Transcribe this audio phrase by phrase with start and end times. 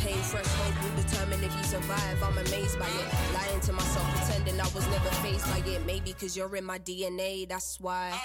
[0.00, 2.22] pain, fresh hope will determine if you survive.
[2.22, 3.34] I'm amazed by it.
[3.34, 5.84] Lying to myself, pretending I was never faced by it.
[5.86, 8.18] Maybe cause you're in my DNA, that's why.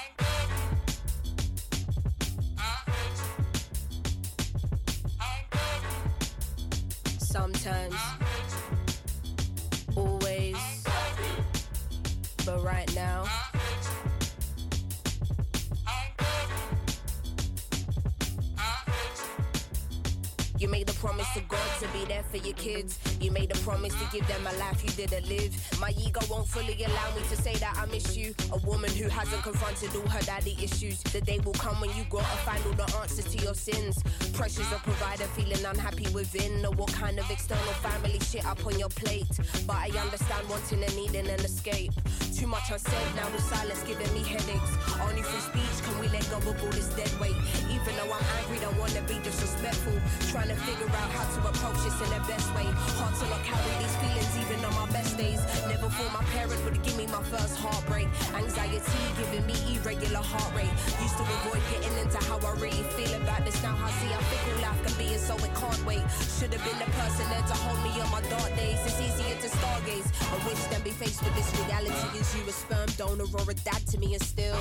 [22.34, 22.98] For your kids.
[23.21, 25.53] You made a promise to give them a life you didn't live.
[25.80, 28.34] My ego won't fully allow me to say that I miss you.
[28.52, 30.99] A woman who hasn't confronted all her daddy issues.
[31.04, 34.02] The day will come when you gotta find all the answers to your sins.
[34.34, 36.66] Pressures of provider, feeling unhappy within.
[36.66, 39.29] Or what kind of external family shit up on your plate.
[39.68, 41.93] But I understand wanting and needing an escape.
[42.33, 44.73] Too much unsaid now with silence giving me headaches.
[44.97, 47.37] Only through speech can we let go of all this dead weight.
[47.69, 49.93] Even though I'm angry, don't wanna be disrespectful.
[50.33, 52.65] Trying to figure out how to approach this in the best way.
[52.97, 55.45] Hard to not carry these feelings even on my best days.
[55.70, 58.09] Never thought my parents would give me my first heartbreak.
[58.34, 58.81] Anxiety
[59.13, 60.73] giving me irregular heart rate.
[61.05, 63.62] Used to avoid getting into how I really feel about this.
[63.62, 66.02] Now I see how fickle life can be, and so it can't wait.
[66.42, 68.81] Should have been the person there to hold me on my dark days.
[68.90, 70.09] It's easier to stargaze.
[70.34, 72.23] I wish than be faced with this reality.
[72.24, 74.56] Is you a sperm donor or a dad to me, and still.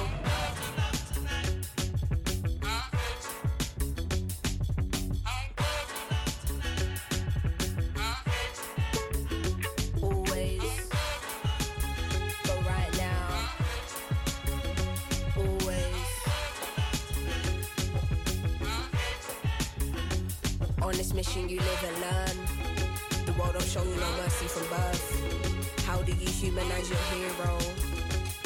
[20.83, 23.25] On this mission, you live and learn.
[23.25, 25.52] The world don't show you no mercy from birth.
[25.93, 27.59] How do you humanize your hero?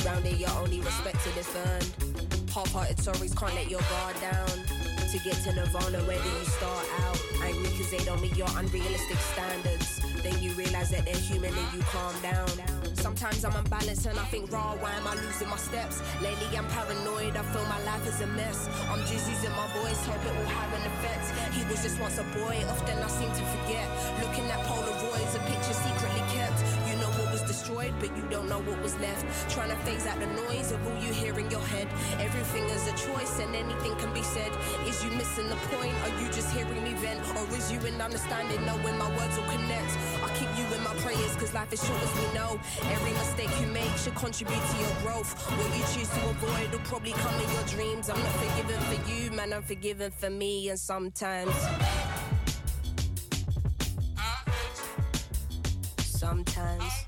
[0.04, 2.50] Round your only respected if earned.
[2.50, 4.50] Half-hearted stories can't let your guard down.
[5.12, 7.22] To get to Nirvana, where do you start out?
[7.44, 10.02] Angry cause they don't meet your unrealistic standards.
[10.24, 12.50] Then you realize that they're human and you calm down.
[12.94, 16.02] Sometimes I'm unbalanced and I think, raw, why am I losing my steps?
[16.20, 18.66] Lately I'm paranoid, I feel my life is a mess.
[18.90, 21.54] I'm just using my voice, hope it will have an effect.
[21.54, 23.86] He was just once a boy, often I seem to forget.
[24.18, 26.15] Looking at Polaroids, a picture secretly
[28.00, 29.24] but you don't know what was left.
[29.50, 31.88] Trying to phase out the noise of all you hear in your head.
[32.20, 34.50] Everything is a choice and anything can be said.
[34.86, 35.94] Is you missing the point?
[36.04, 37.20] Are you just hearing me vent?
[37.36, 39.92] Or is you in understanding, knowing my words will connect?
[40.22, 42.58] I keep you in my prayers, cause life is short as we know.
[42.90, 45.30] Every mistake you make should contribute to your growth.
[45.58, 48.08] What you choose to avoid will probably come in your dreams.
[48.08, 50.78] I'm not forgiven for you, man, I'm forgiven for me, and.
[50.78, 51.54] Sometimes.
[55.98, 57.05] Sometimes.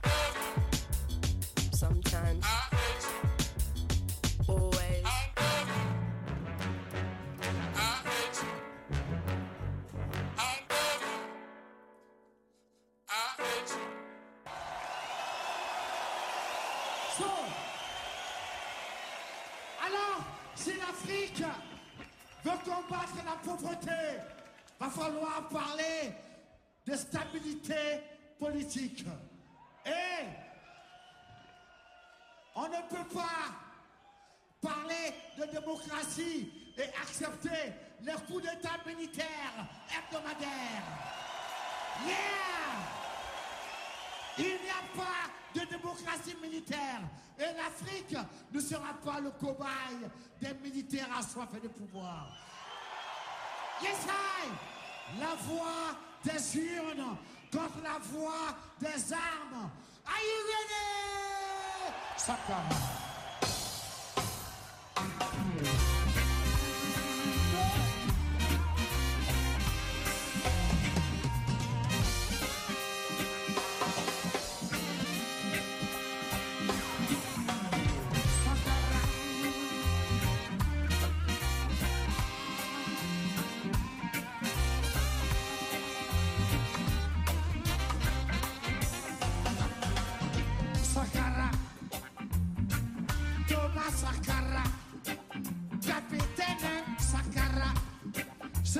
[22.48, 24.20] Veut combattre la pauvreté,
[24.78, 26.12] va falloir parler
[26.86, 28.00] de stabilité
[28.38, 29.04] politique.
[29.86, 30.24] Et
[32.54, 33.50] on ne peut pas
[34.60, 40.82] parler de démocratie et accepter les coups d'État militaires hebdomadaires.
[44.38, 47.00] Il n'y a pas de démocratie militaire.
[47.38, 48.16] Et l'Afrique
[48.52, 50.10] ne sera pas le cobaye
[50.40, 52.28] des militaires assoiffés de pouvoir.
[53.80, 54.48] Yes, I!
[55.20, 57.16] La voix des urnes
[57.50, 59.70] contre la voix des armes.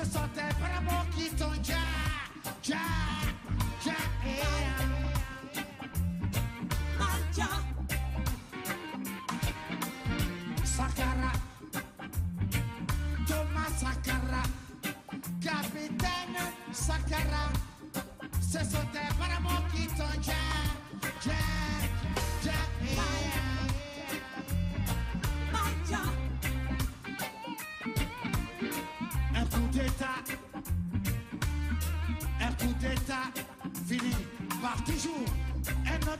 [0.01, 1.51] Ce sont tes vraiment qui t'ont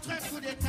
[0.08, 0.69] un autre coup d'État.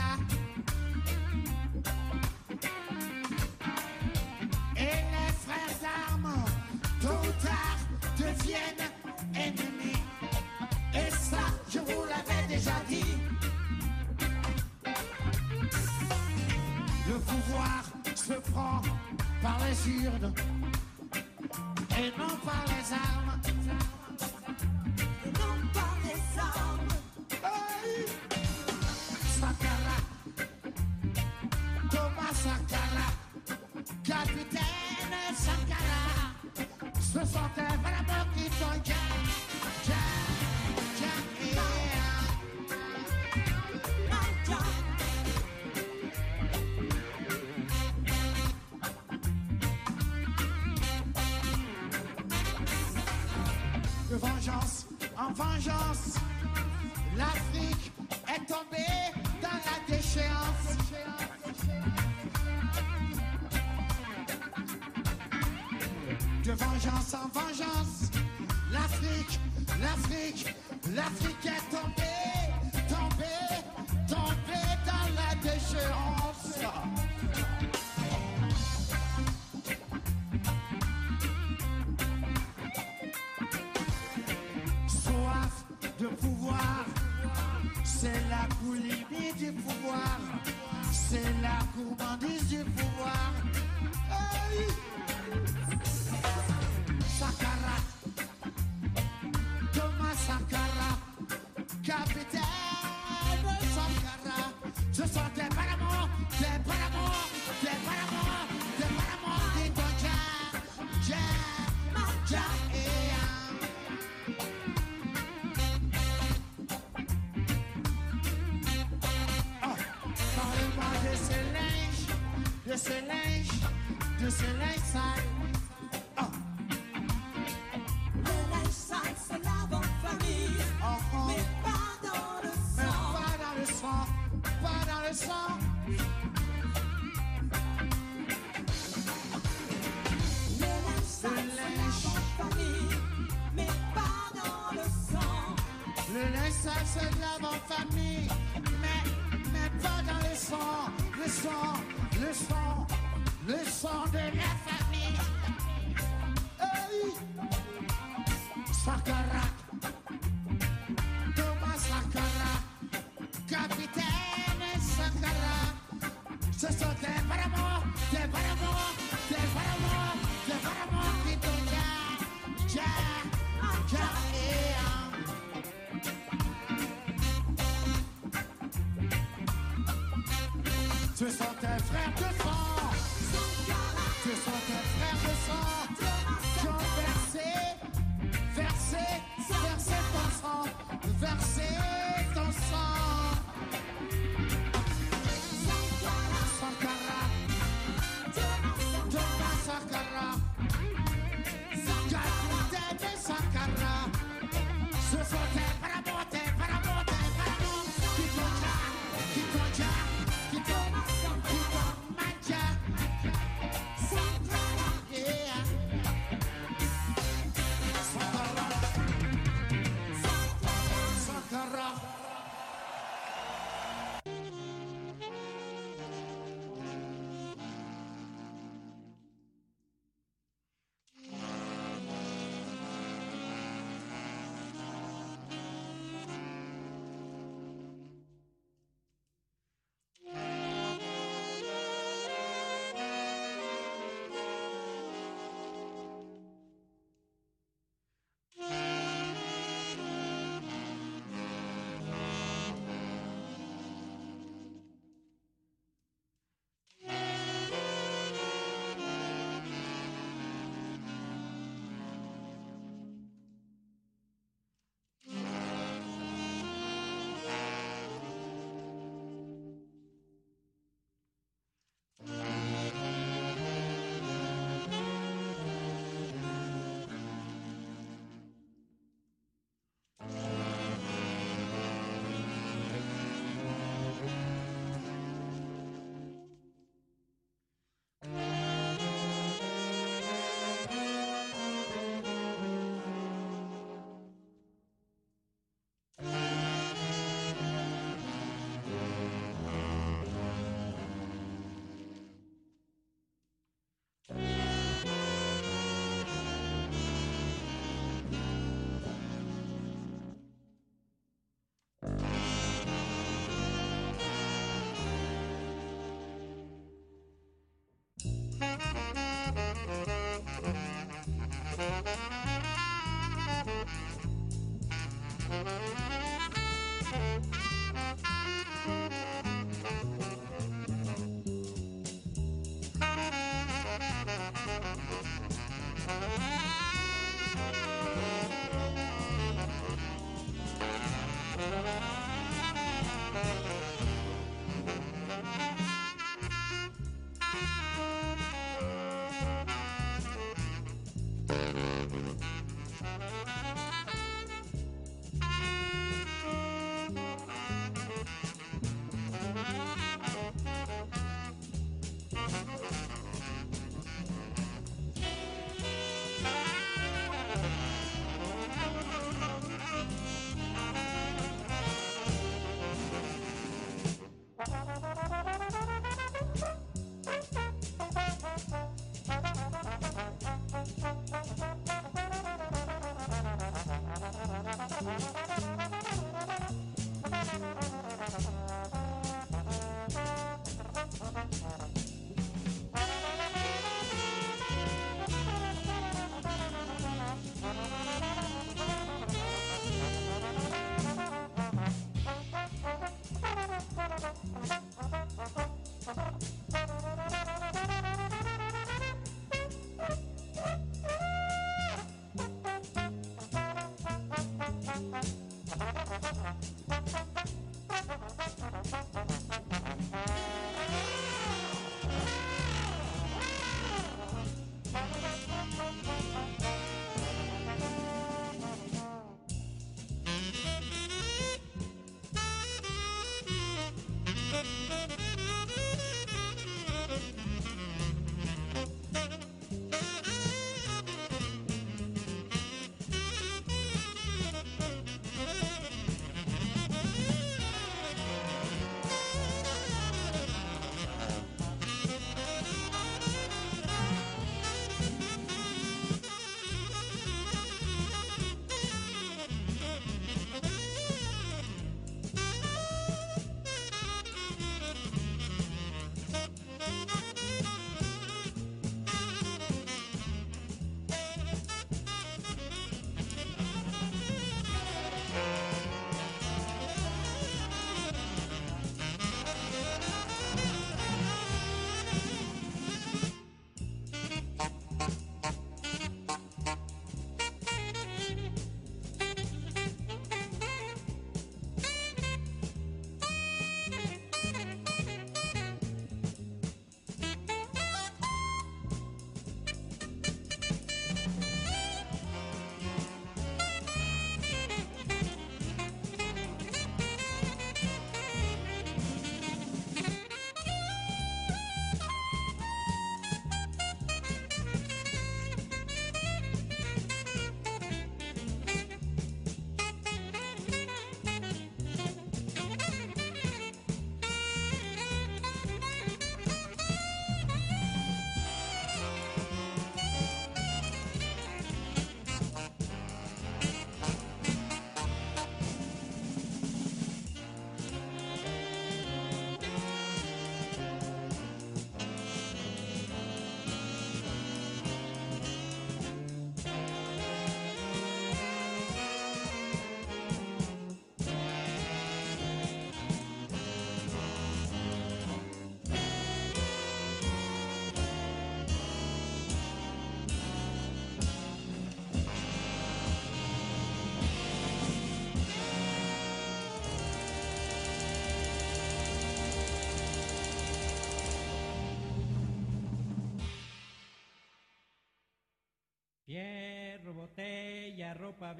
[385.11, 385.40] Thank you.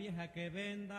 [0.01, 0.90] Vieja que vendan.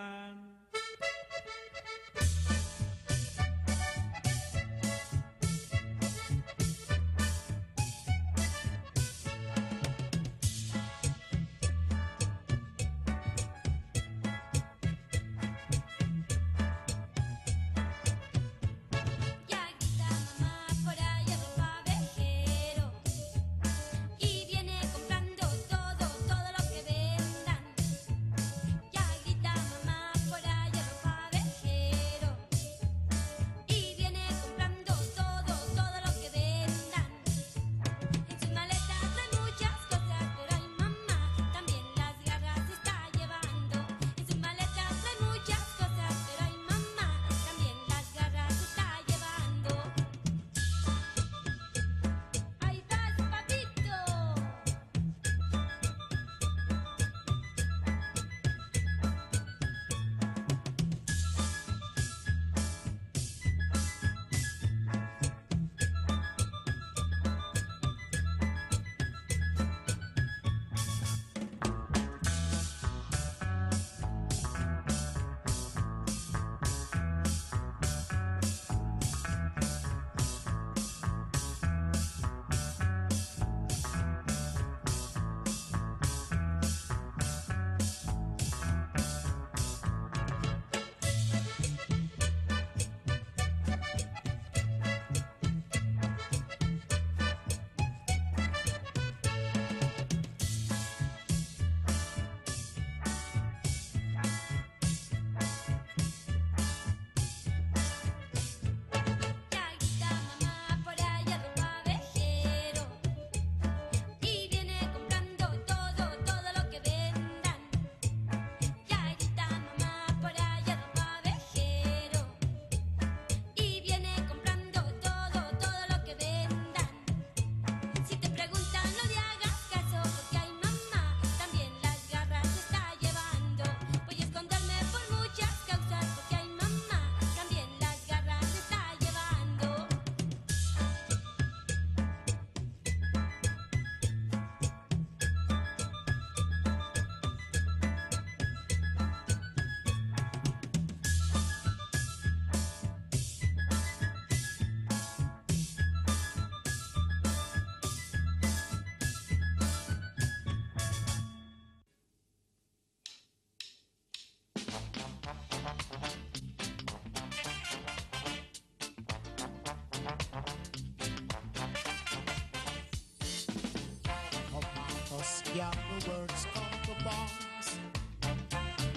[176.08, 177.80] words on the bonds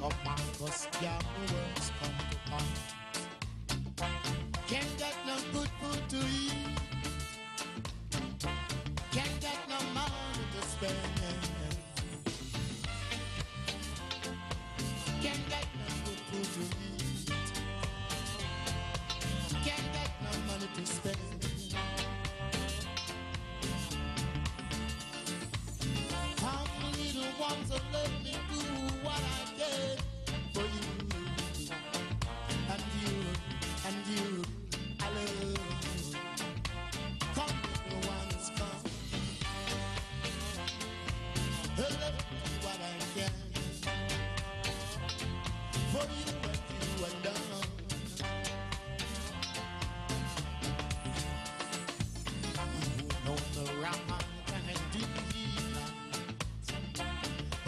[0.02, 1.92] of Marcus Garvey words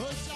[0.07, 0.36] push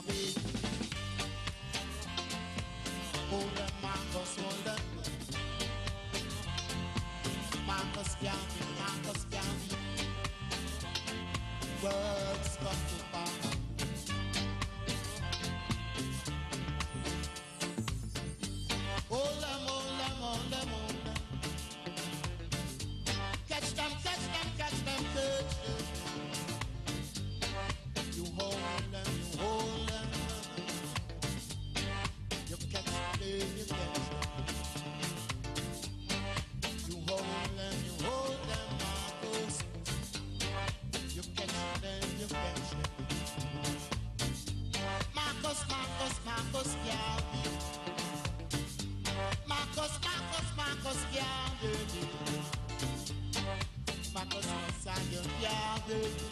[55.91, 56.31] Dieu.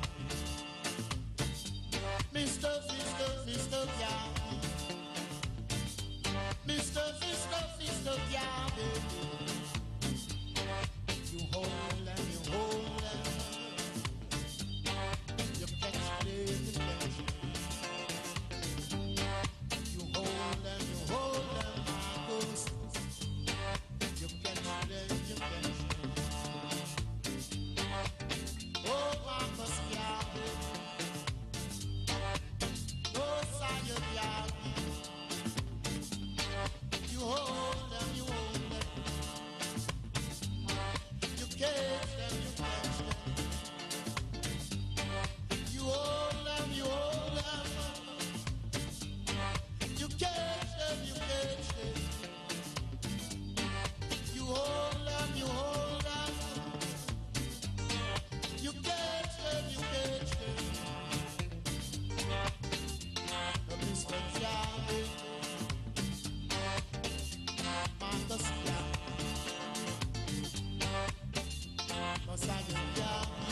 [72.39, 73.46] Cause I can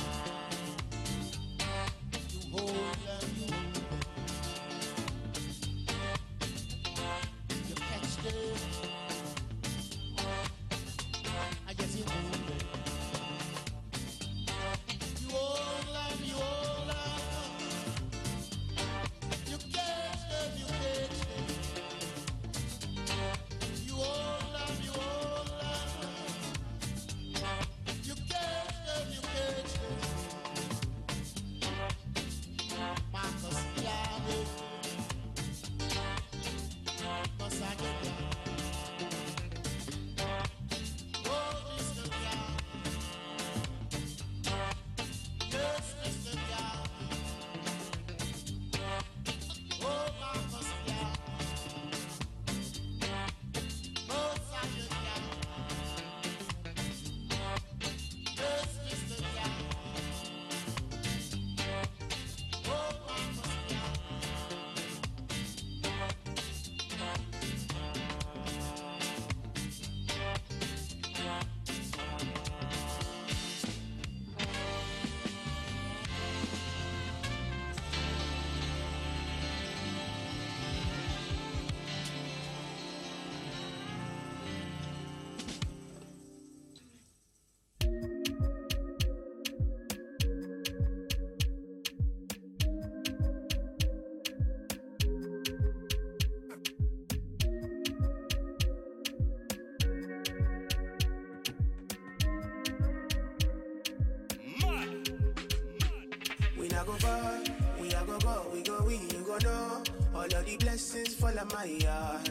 [106.86, 107.39] go far,
[107.80, 109.84] we a go go, we go we, you go know.
[110.13, 112.30] All of the blessings fall on my yard,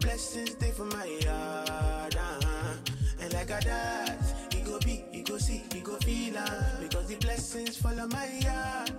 [0.00, 2.16] blessings they for my yard.
[2.16, 2.74] Uh-huh.
[3.20, 7.06] And like I dance, you go be, you go see, you go feel uh, because
[7.06, 8.92] the blessings fall on my yard,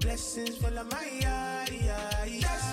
[0.00, 1.70] blessings fall on my yard.
[1.70, 2.65] Yeah, yeah.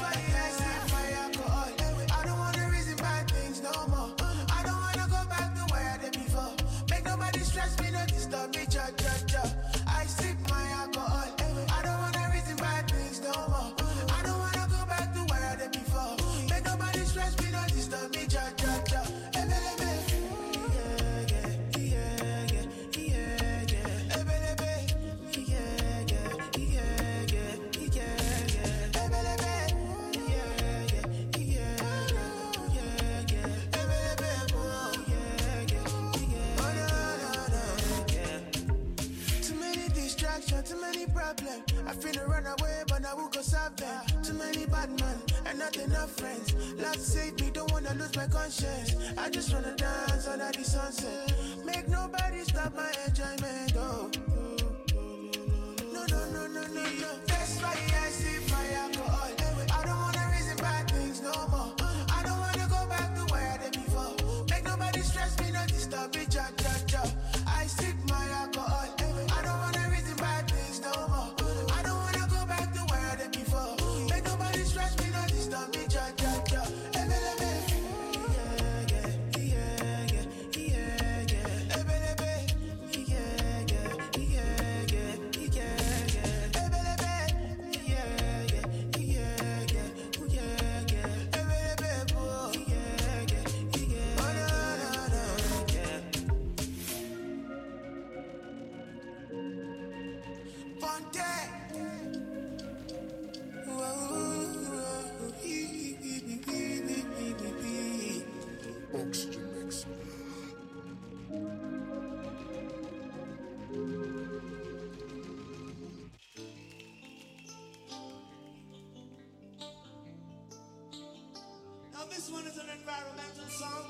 [123.53, 123.85] song.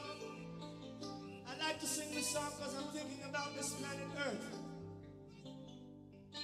[1.47, 4.59] I like to sing this song because I'm thinking about this planet Earth.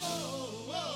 [0.01, 0.88] Oh, oh.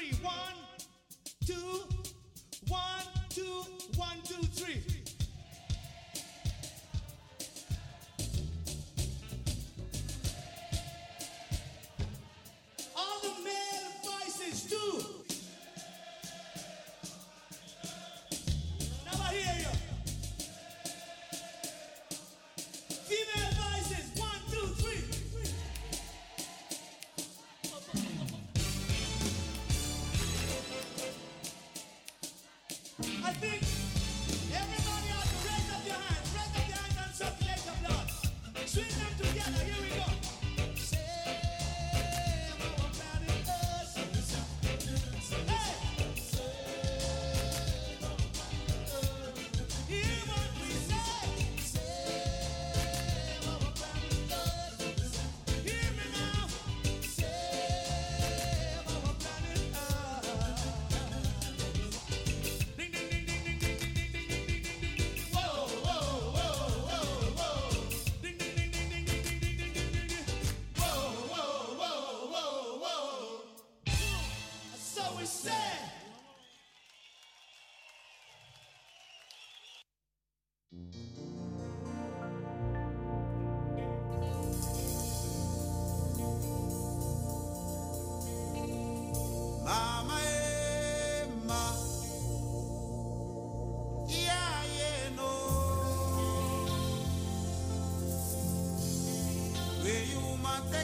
[0.00, 0.16] Three.
[0.22, 0.59] One,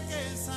[0.09, 0.56] que esa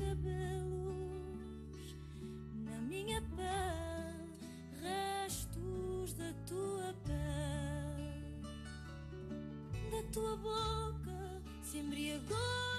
[0.00, 1.96] cabelos,
[2.64, 4.40] na minha pele,
[4.80, 8.40] restos da tua pele,
[9.90, 12.69] da tua boca se embriagou.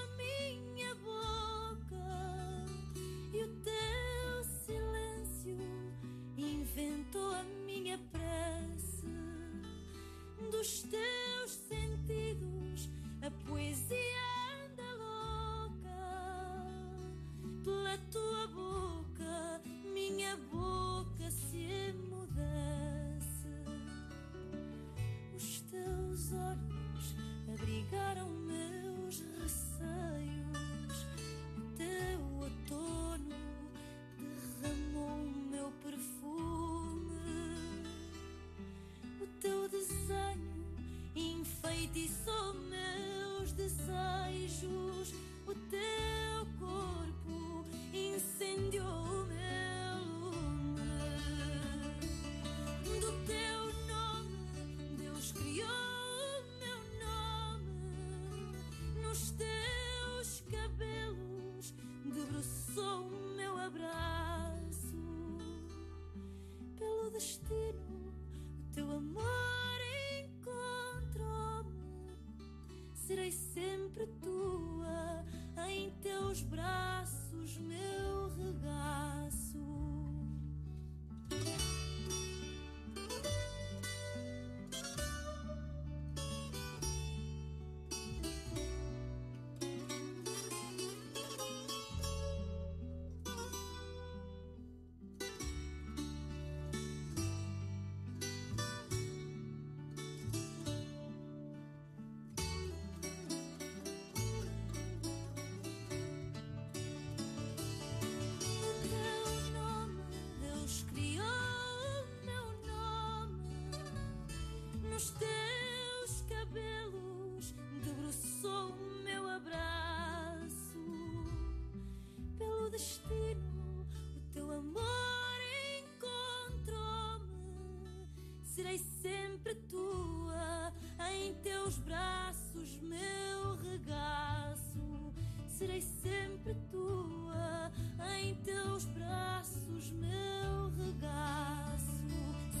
[131.72, 135.14] Teus braços, meu regaço.
[135.48, 137.70] Serei sempre tua,
[138.18, 142.02] em teus braços, meu regaço.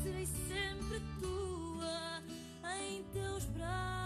[0.02, 2.22] Serei sempre tua,
[2.80, 4.01] em teus braços,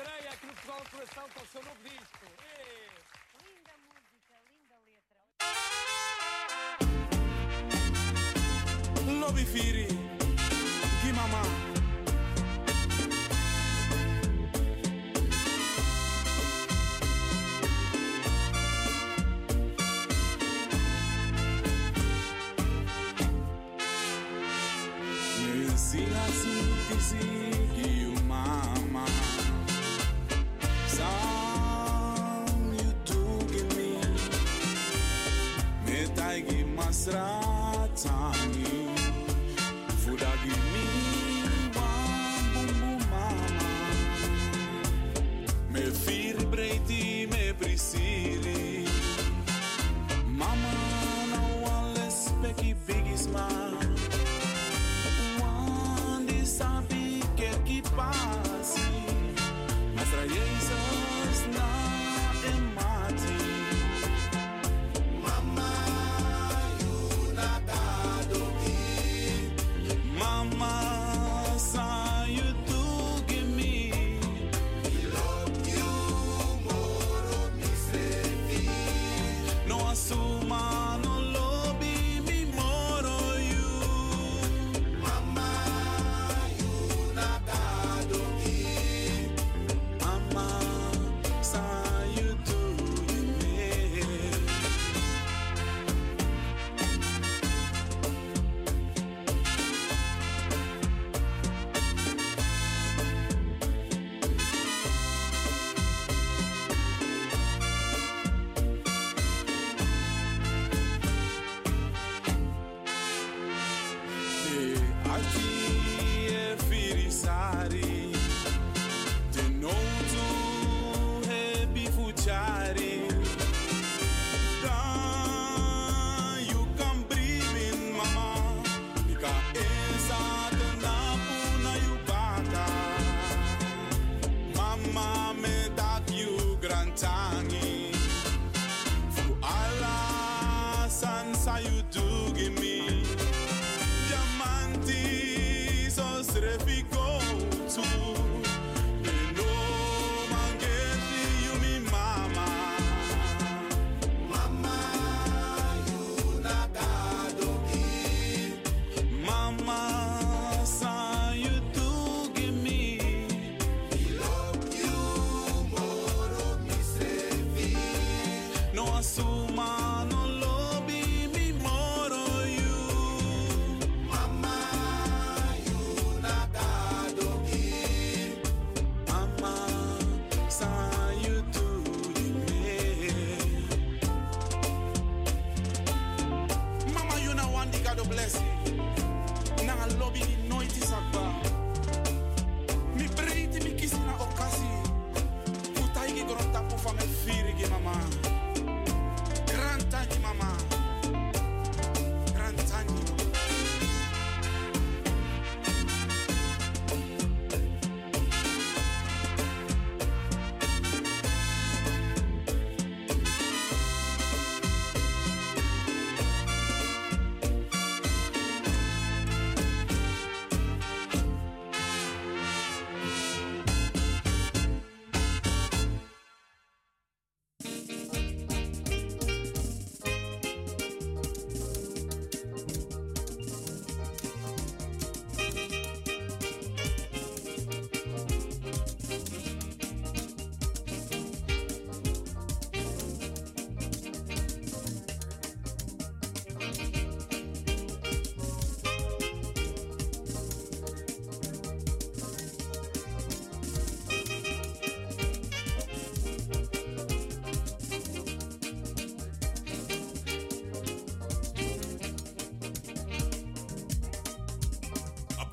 [0.00, 2.26] estreia aqui no Portugal do Coração com o seu novo disco.
[2.42, 2.88] Ê!
[3.44, 5.18] Linda música, linda letra.
[9.20, 9.44] Lobby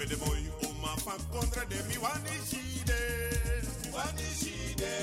[0.07, 2.99] de moi o ma fa contra de mi wanishide
[3.93, 4.93] wanishide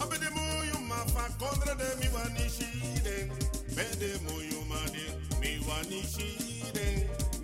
[0.00, 3.30] abe de moi o ma fa contra de mi wanishide
[3.76, 5.06] me de moi o ma de
[5.40, 6.86] mi wanishide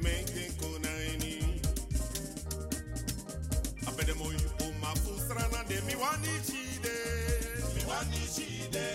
[0.02, 1.60] me ke konaini
[3.86, 6.96] abe de moi o ma frustrana de mi wanishide
[7.74, 8.86] mi wanishide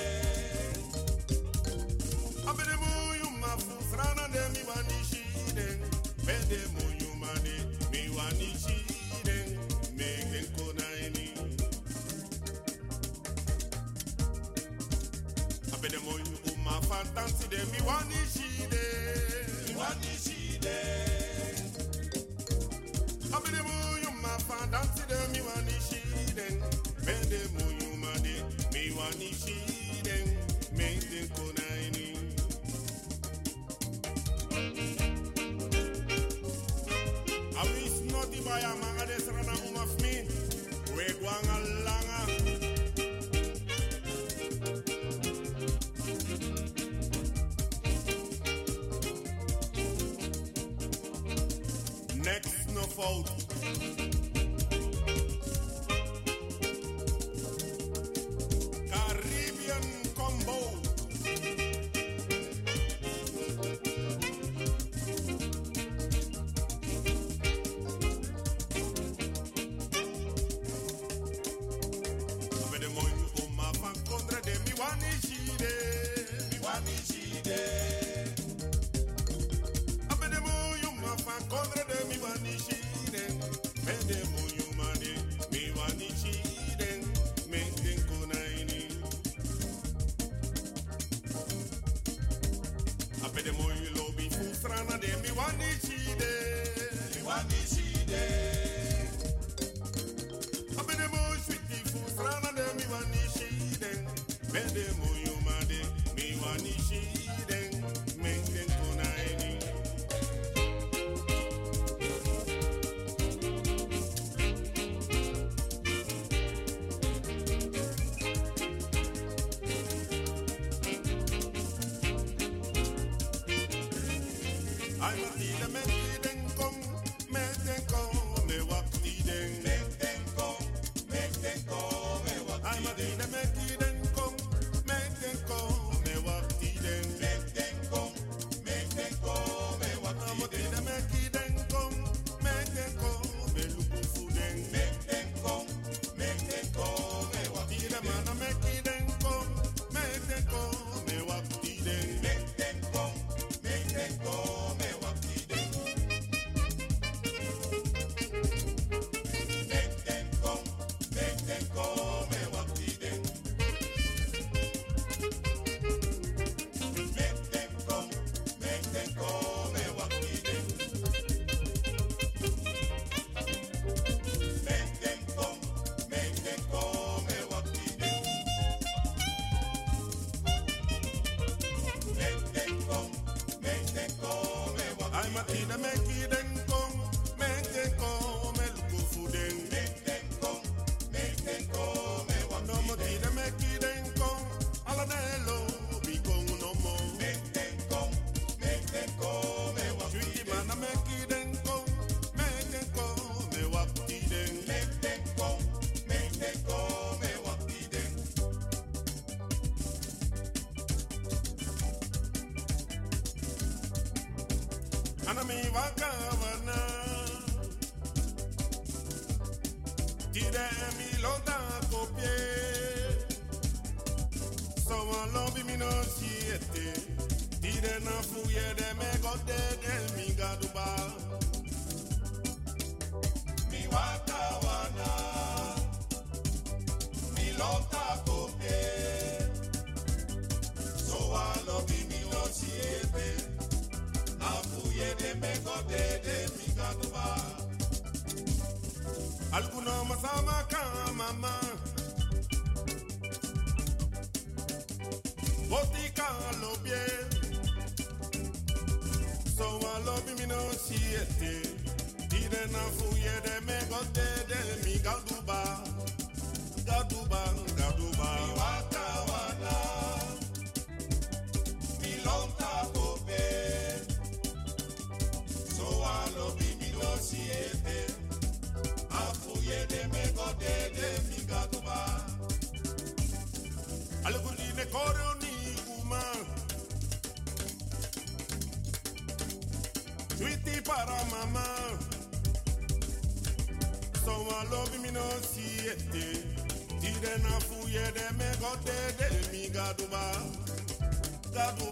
[215.29, 216.18] Anami I mean,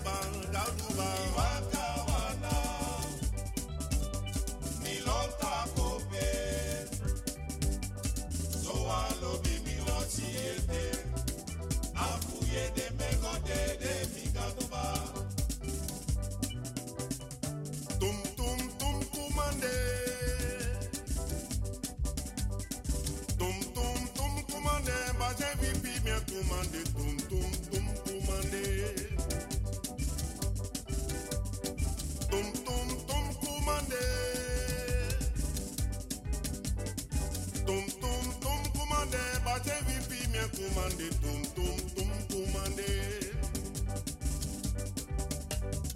[0.07, 0.86] banga
[40.67, 43.31] commandé, tum tum tum commandé.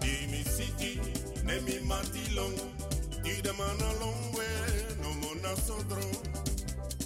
[0.00, 1.00] Dimi city,
[1.44, 2.56] nemi matilong,
[3.24, 4.46] idamana longwe,
[5.02, 6.06] no monasodro.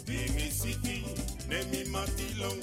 [0.07, 1.05] Dimi city,
[1.49, 2.61] nemi matilong,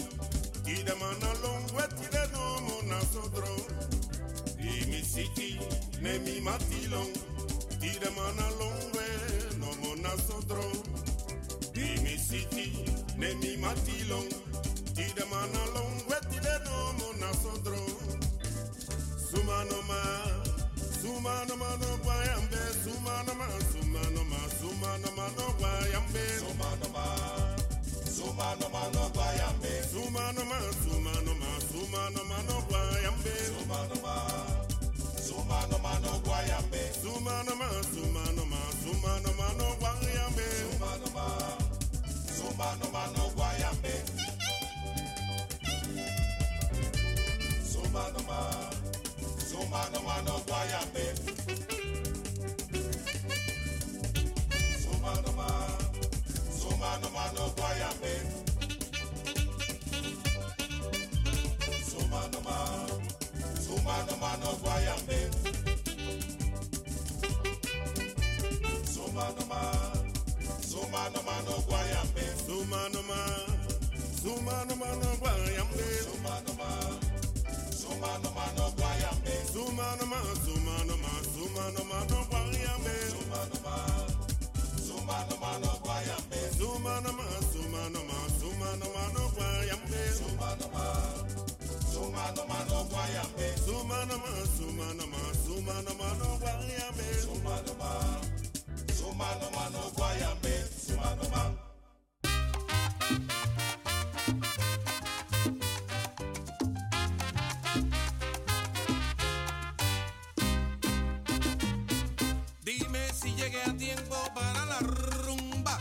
[113.36, 115.80] llegué a tiempo para la rumba.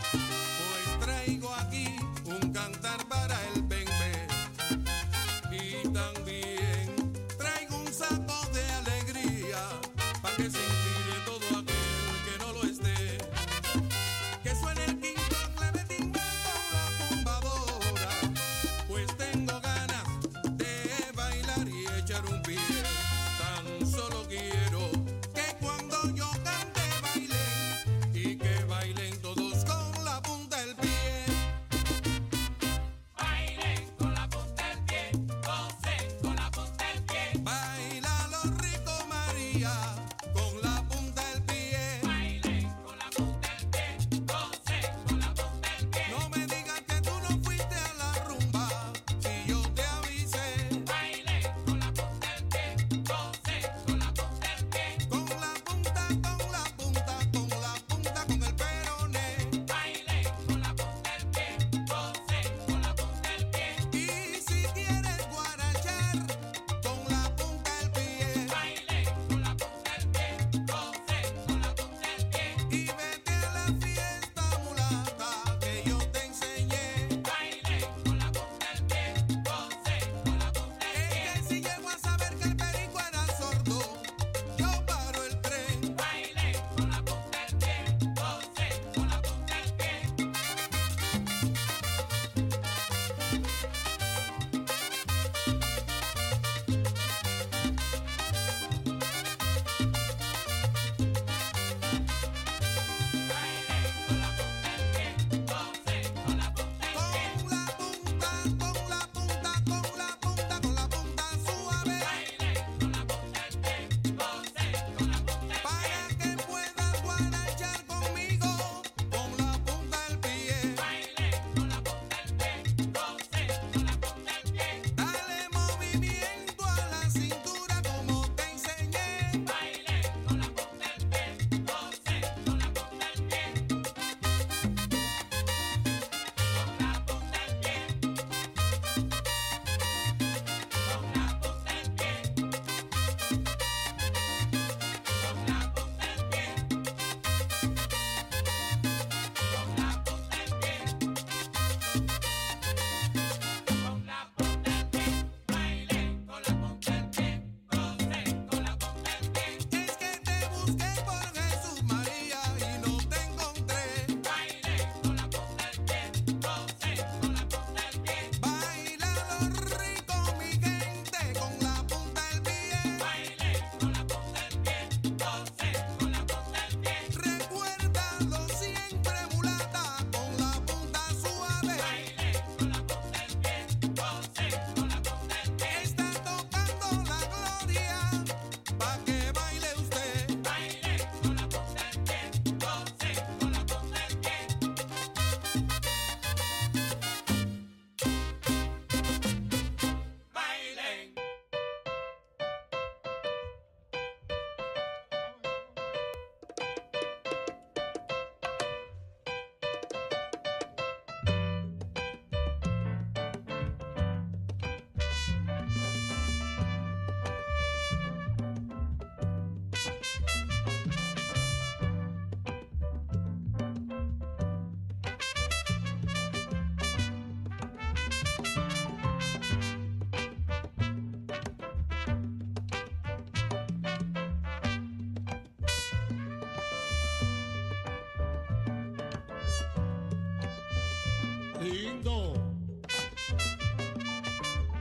[241.63, 242.33] lindo.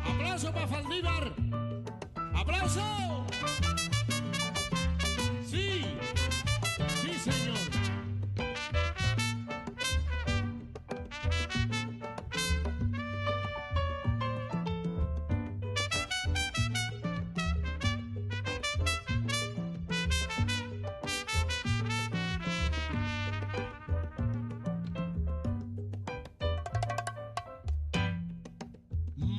[0.04, 1.41] Aplauso para Faldívar.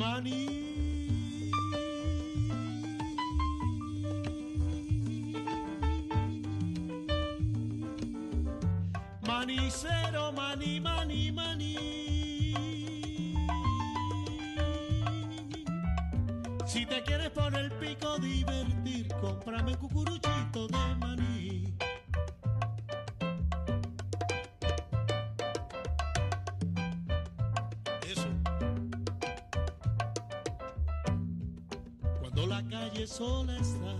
[0.03, 1.51] money.
[9.25, 11.77] Money, cero, money, money, money.
[16.65, 20.12] Si te quieres por el pico divertir, cómprame cucurú.
[32.47, 33.95] La calle sola está,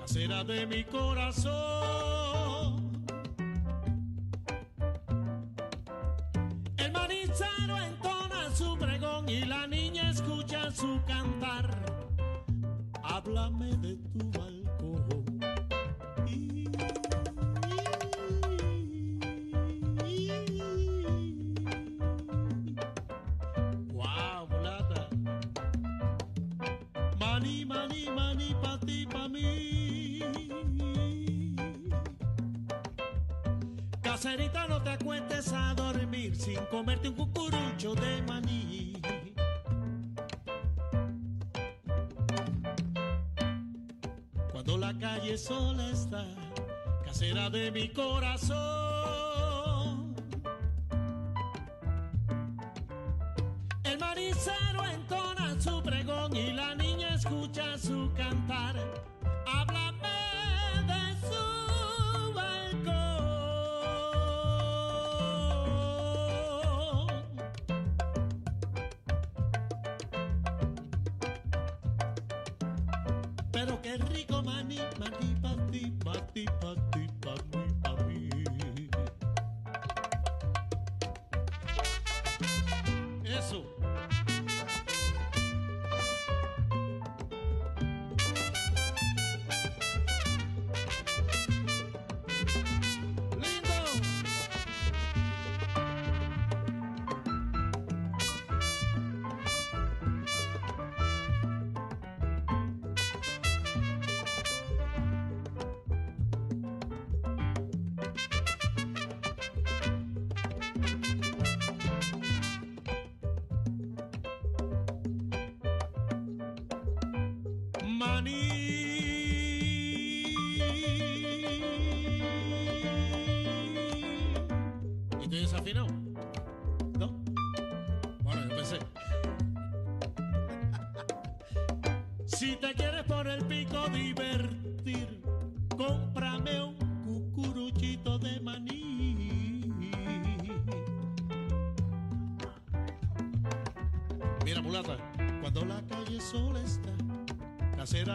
[0.00, 2.07] casera de mi corazón.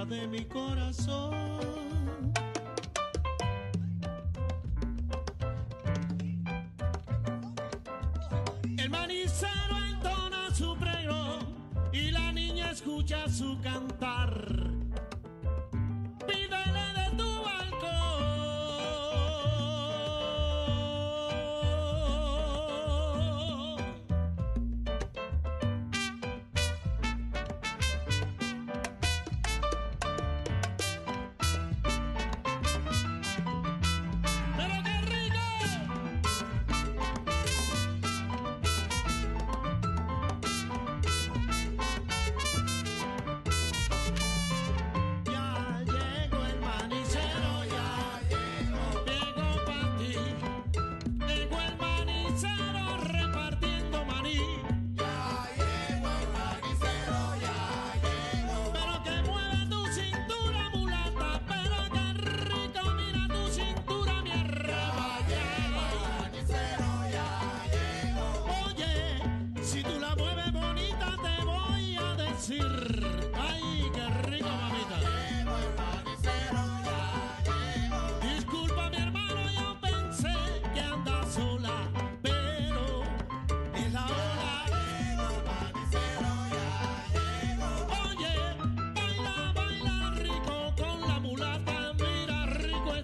[0.06, 1.33] de mi corazón.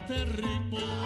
[0.10, 0.99] te ripo.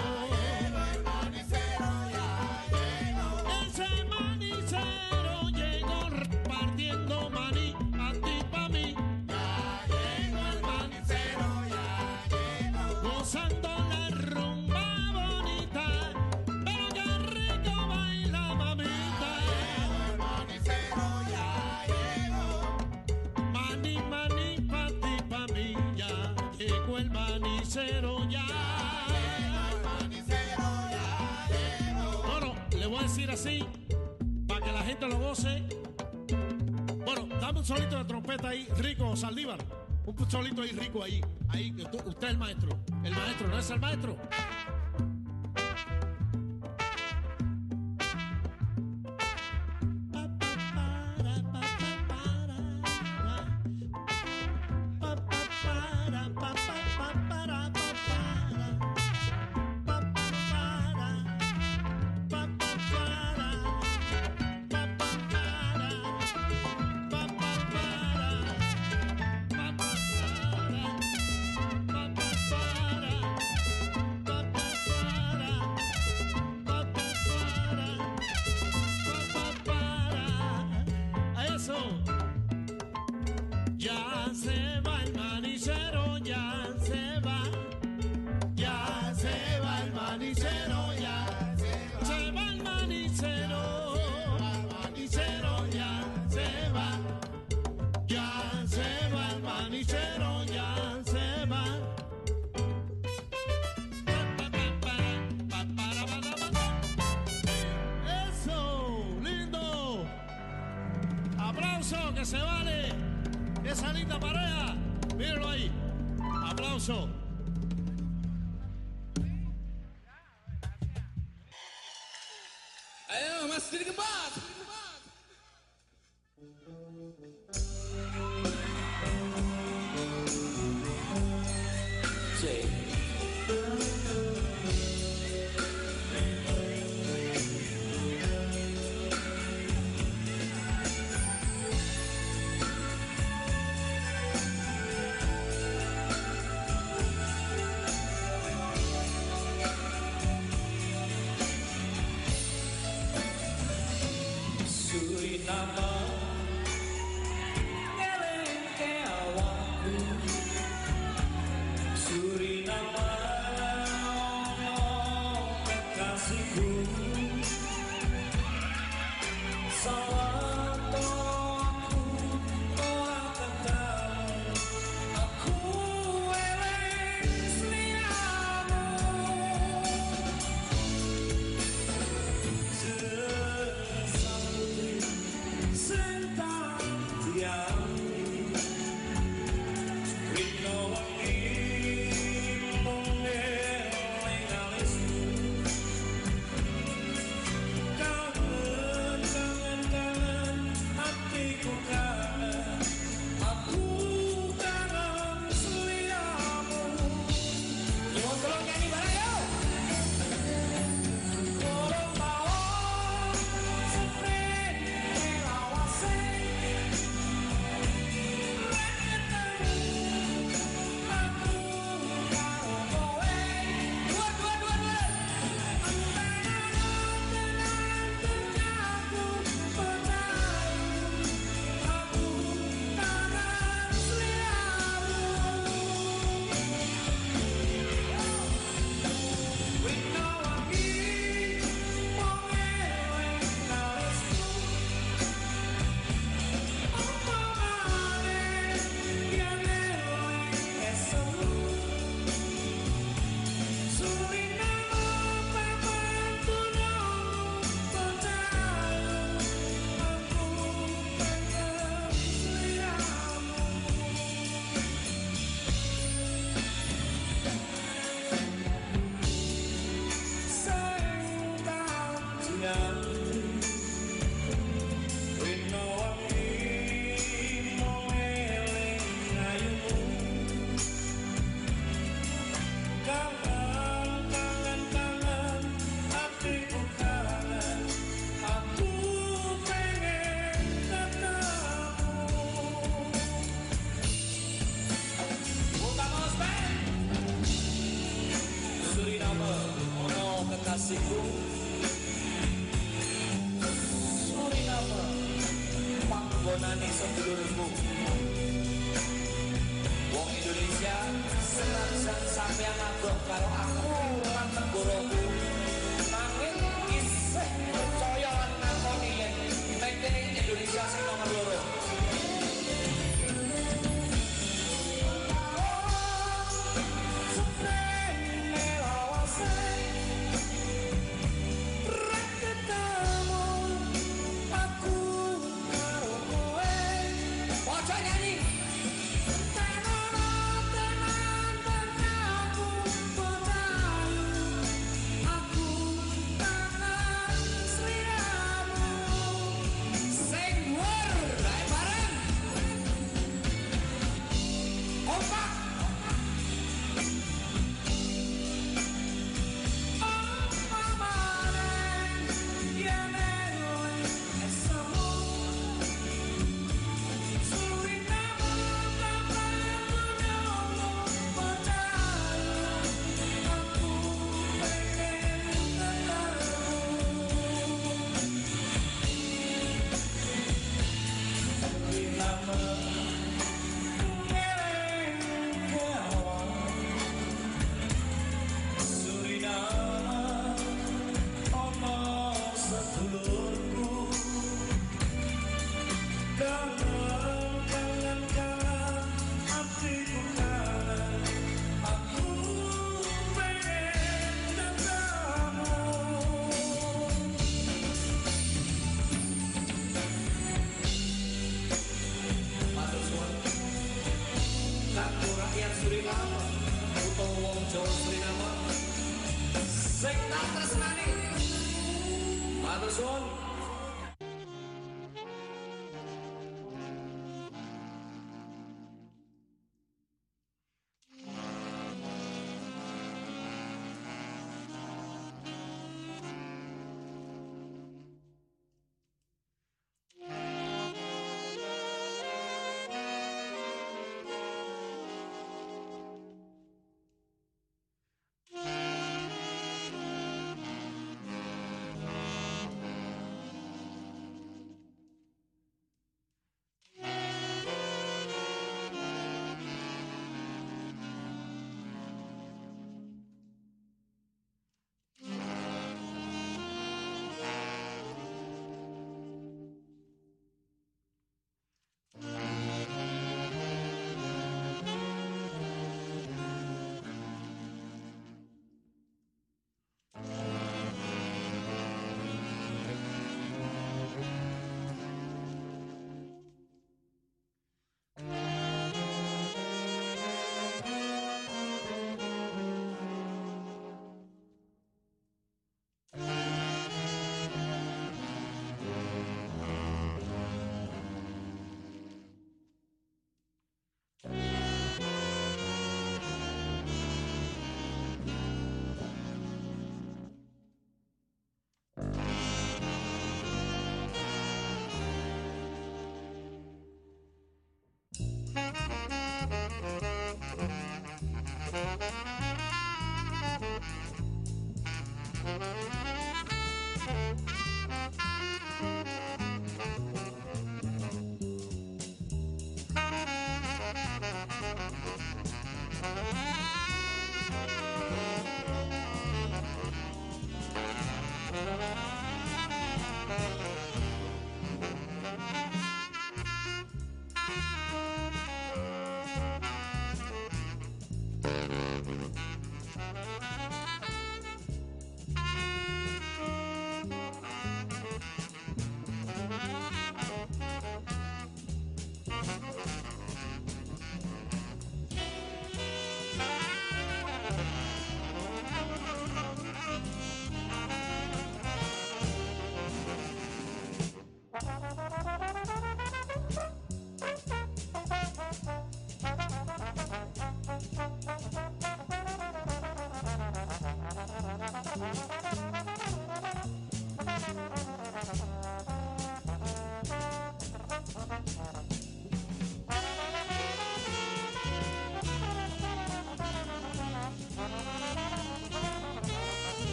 [37.63, 39.57] un solito de trompeta ahí, rico, Saldívar.
[40.05, 41.21] Un solito ahí rico ahí.
[41.47, 42.77] Ahí, usted, usted es el maestro.
[43.05, 44.17] El maestro, ¿no es el maestro?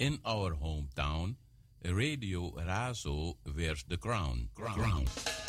[0.00, 1.36] in our hometown,
[1.84, 4.48] Radio Razo wears the crown.
[4.54, 4.74] crown.
[4.74, 5.39] crown.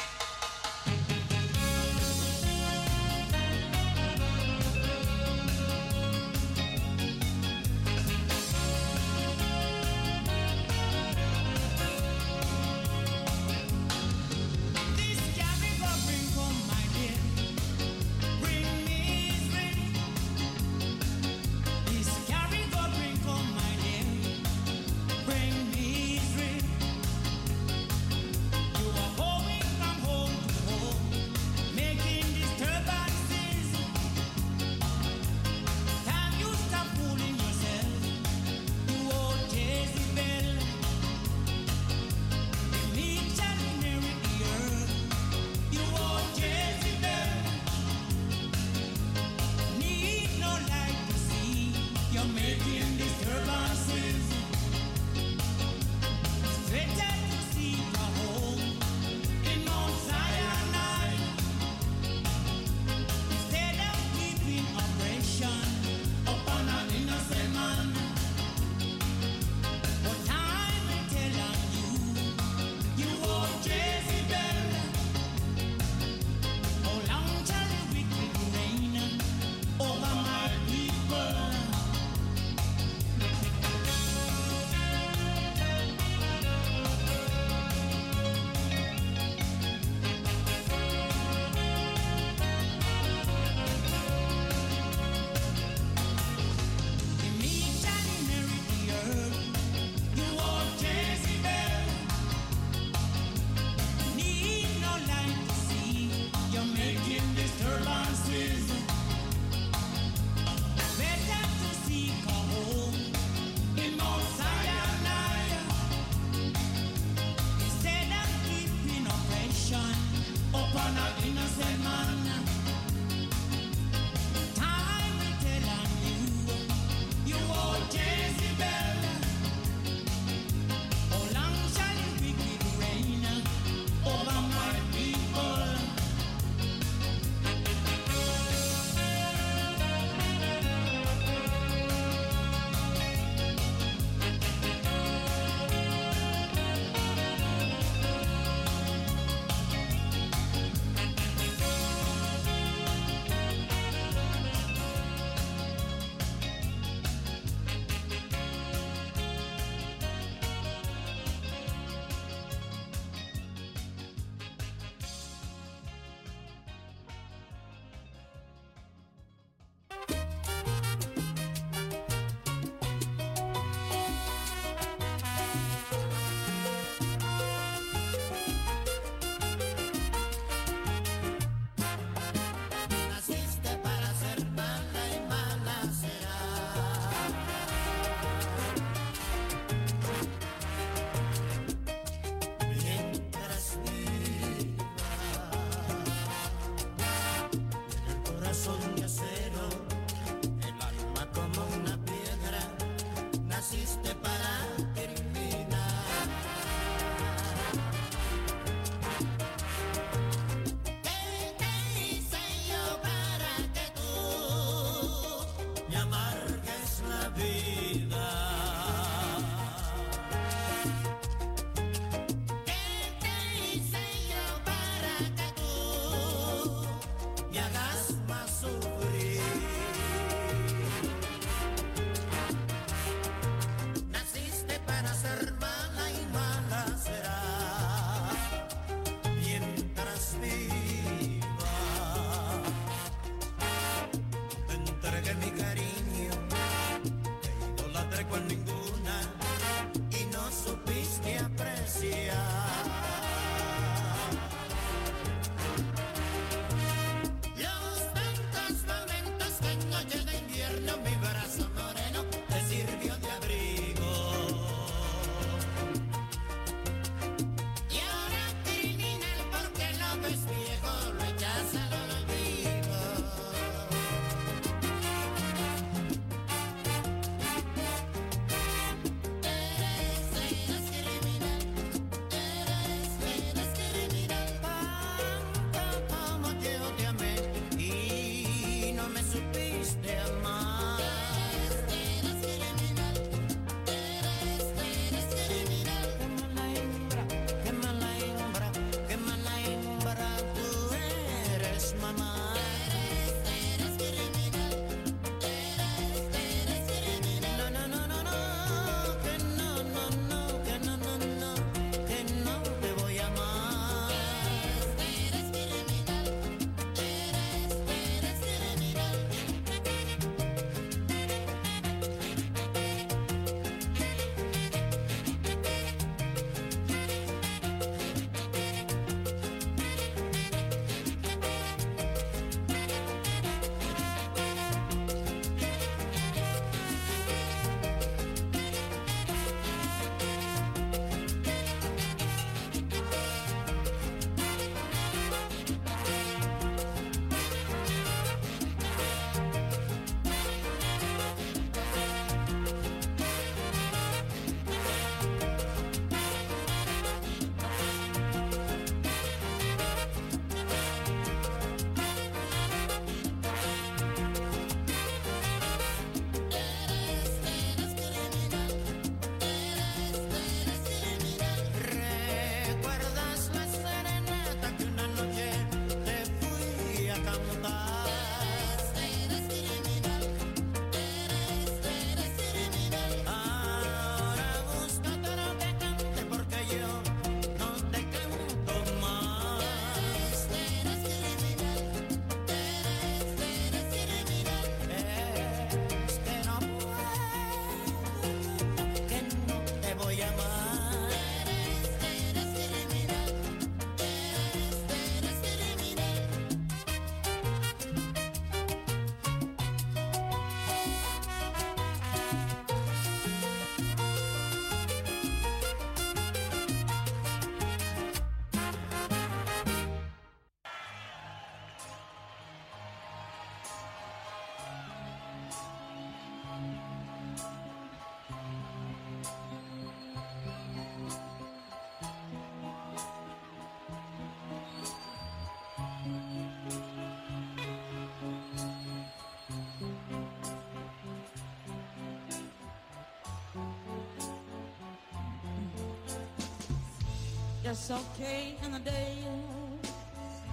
[447.72, 449.20] just okay in the day.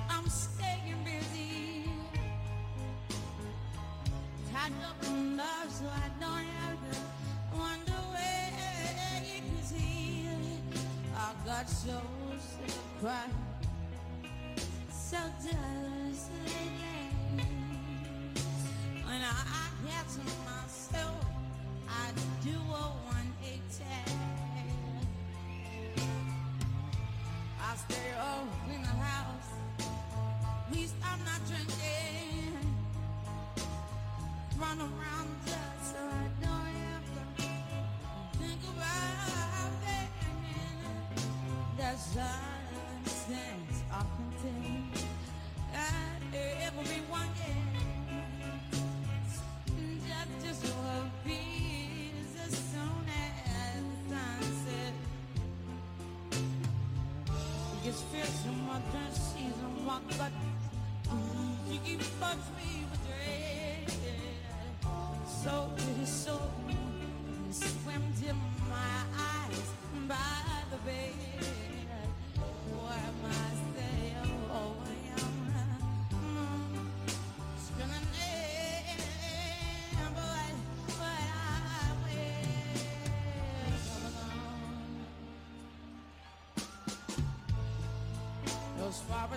[0.09, 1.91] I'm staying busy,
[4.53, 10.29] tied up in love, so I don't have to wonder where you can see.
[11.17, 12.01] I got so
[12.39, 13.48] sick of crying.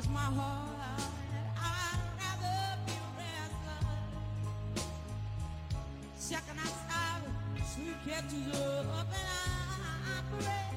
[0.09, 1.01] my heart
[1.57, 4.85] I'd rather be restless.
[6.15, 7.21] Second, I stop,
[8.05, 10.70] catches up and I pray.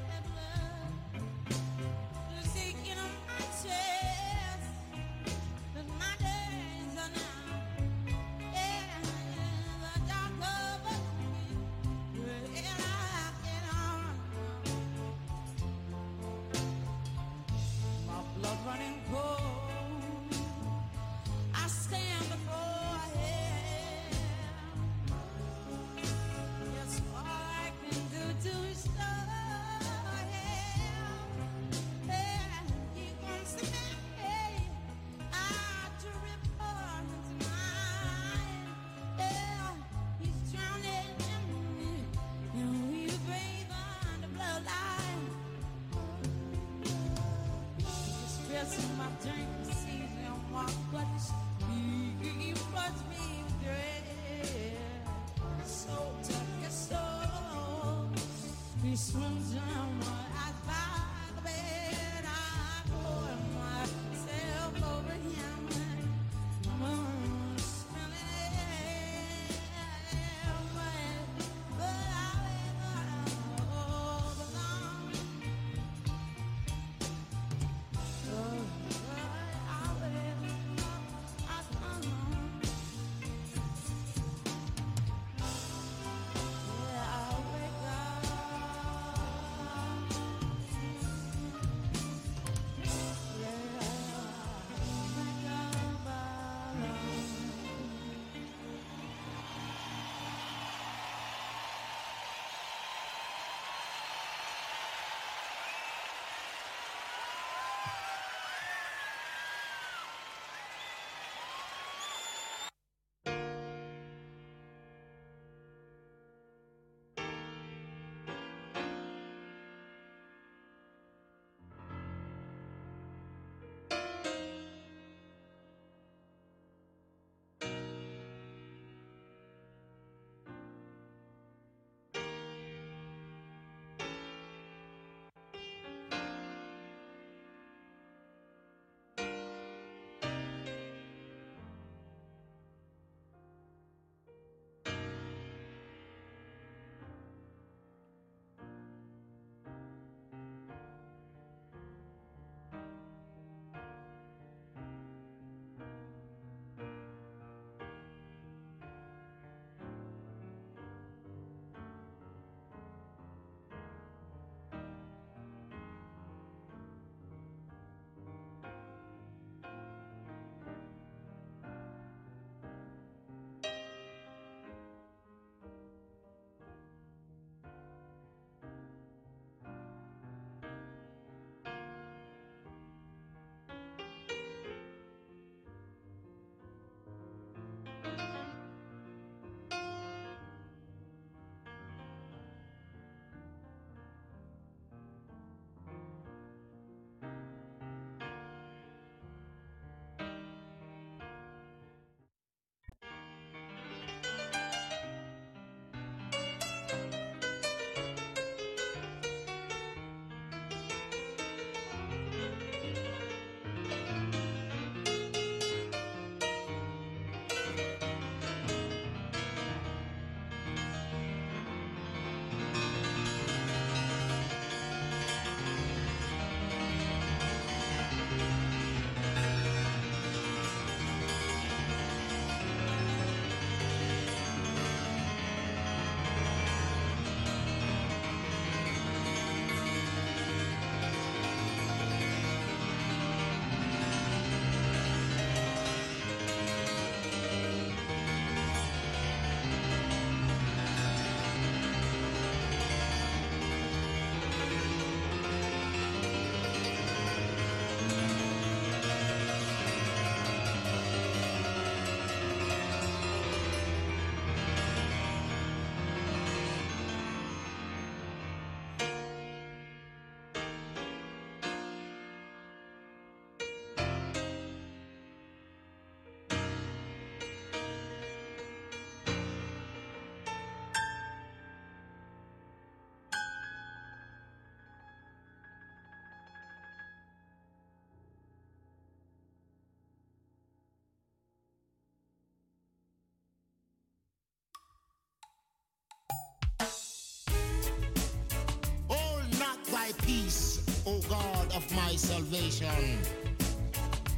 [300.05, 303.19] my peace, O God of my salvation.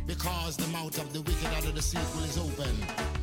[0.07, 3.16] Because the mouth of the wicked out of the sequel is open.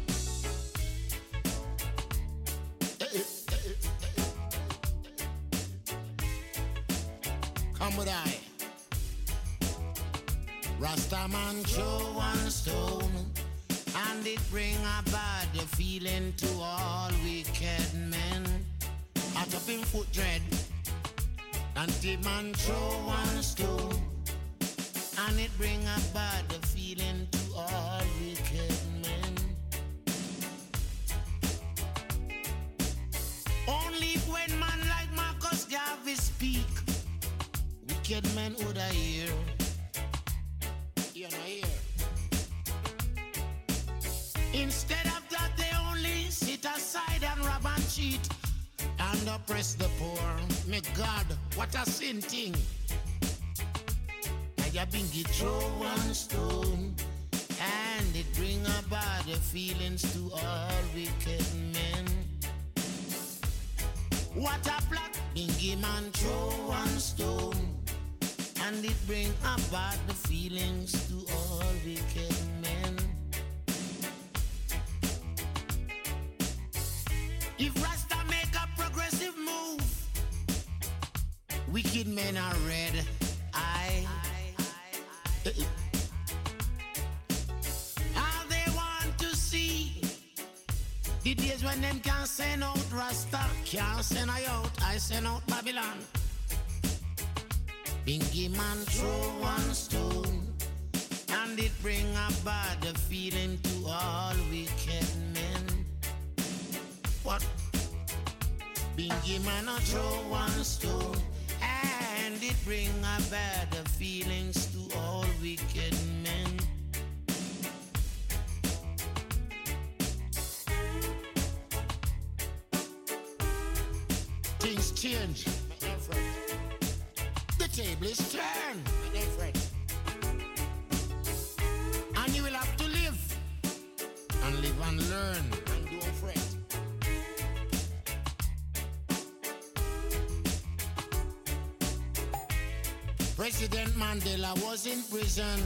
[144.04, 145.60] Mandela was in prison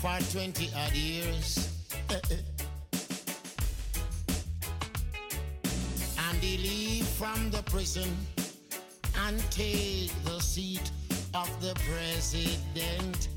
[0.00, 1.68] for 20 odd years.
[6.18, 8.08] and he leave from the prison
[9.26, 10.90] and take the seat
[11.34, 13.28] of the president.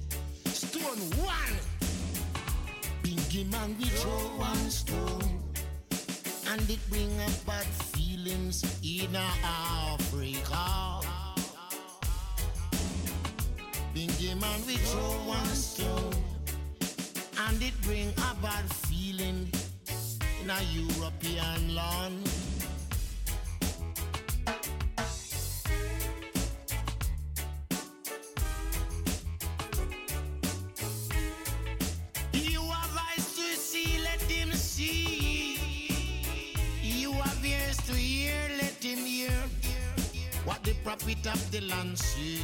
[41.60, 42.40] Prophet of the land say.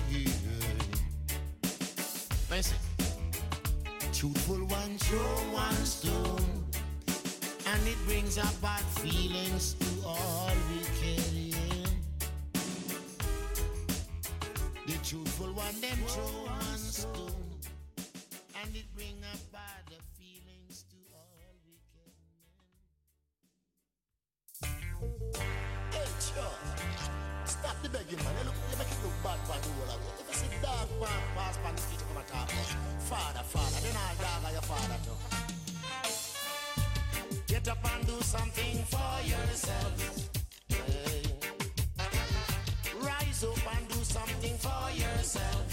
[2.49, 2.77] Listen.
[4.13, 5.19] Truthful one throw
[5.51, 6.65] one stone,
[7.67, 10.79] and it brings up bad feelings to all we
[11.49, 11.89] yeah.
[14.87, 17.59] The truthful one them throw one stone,
[18.61, 22.13] and it bring up bad feelings to all wicked
[25.91, 26.57] Hey, sure.
[27.45, 28.54] Stop the begging, man.
[29.25, 29.39] Bad.
[30.19, 30.87] If see dog
[31.35, 32.49] pass by the street, come and talk
[33.09, 33.79] father, father.
[33.81, 35.17] Then dog your father too.
[37.47, 40.29] Get up and do something for yourself.
[43.01, 45.65] Rise up and do something for yourself.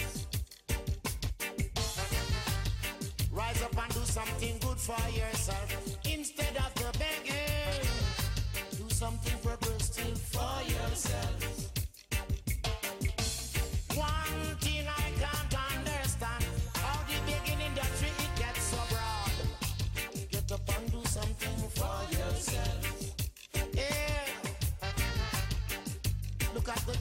[3.32, 5.91] Rise up and do something good for yourself.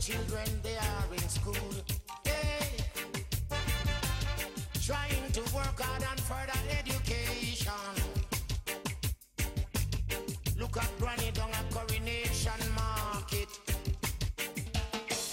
[0.02, 1.54] children they are in school.
[2.26, 2.76] Hey,
[4.82, 7.94] trying to work hard on further education.
[10.58, 13.50] Look at Granny down at Coronation Market.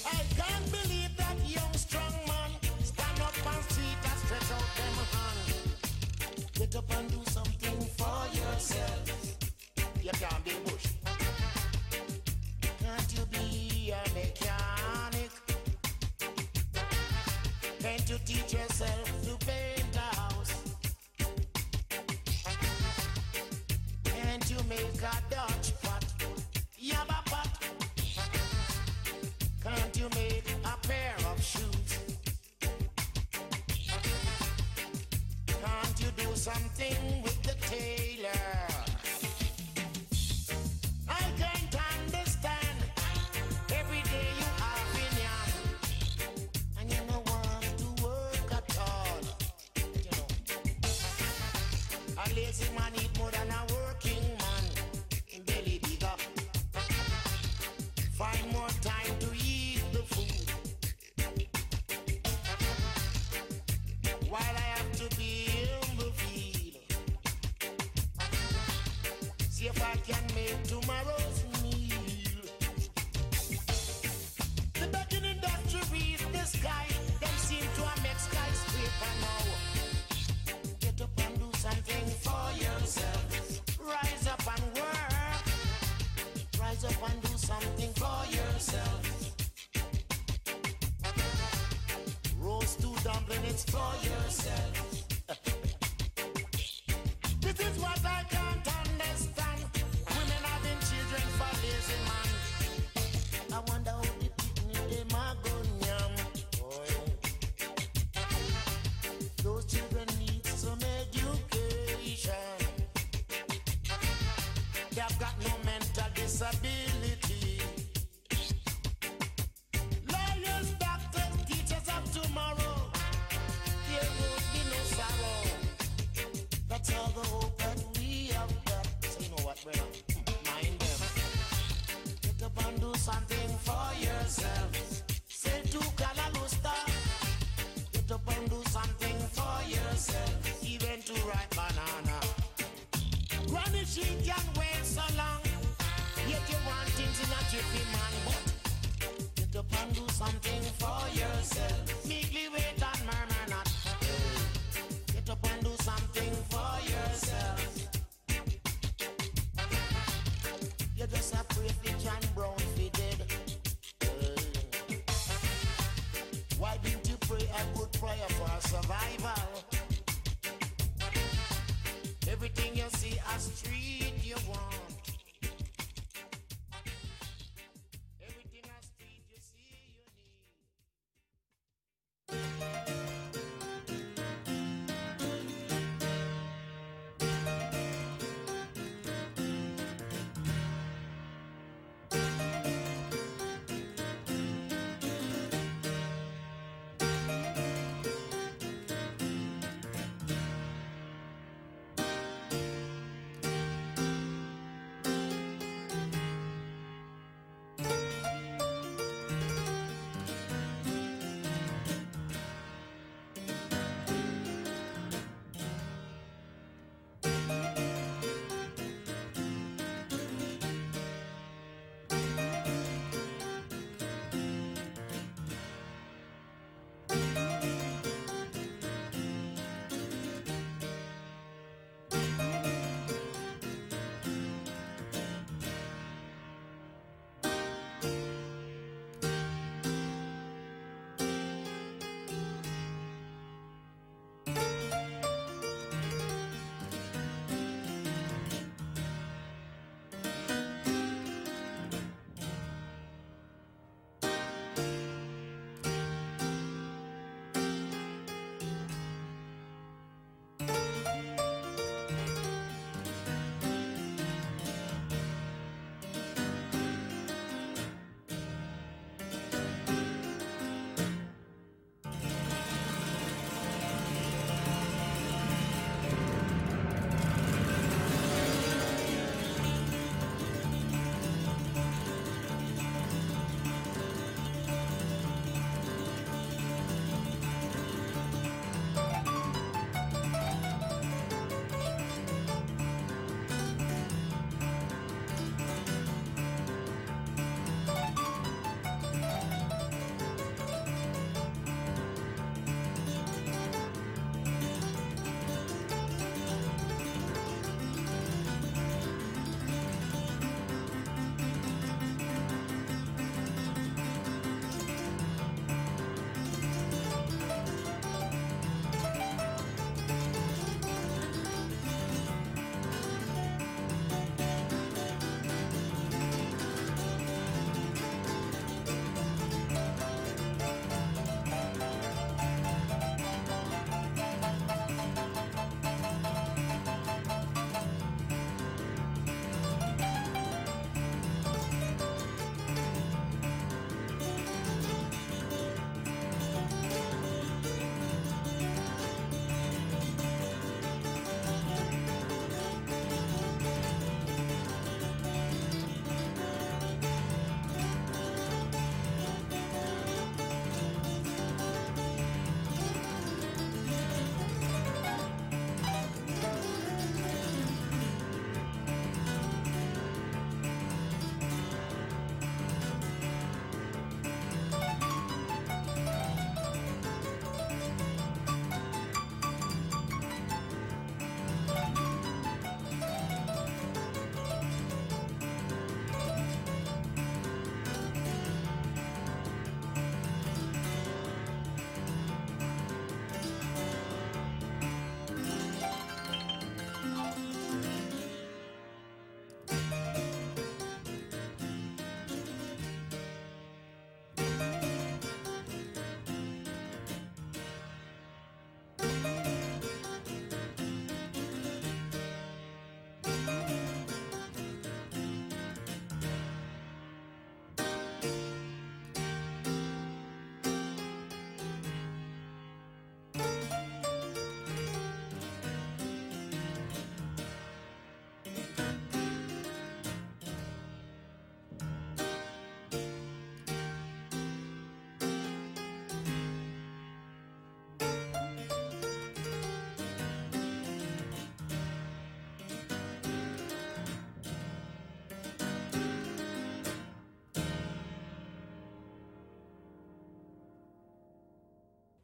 [0.04, 2.50] I can't believe that young strong man
[2.84, 5.48] stand up and see that stretch out them hand.
[6.52, 9.38] Get up and do something for yourself.
[10.02, 10.77] You can't be good.
[18.28, 19.07] To paint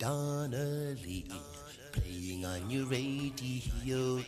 [0.04, 1.24] Donnelly,
[1.94, 4.20] playing on your radio.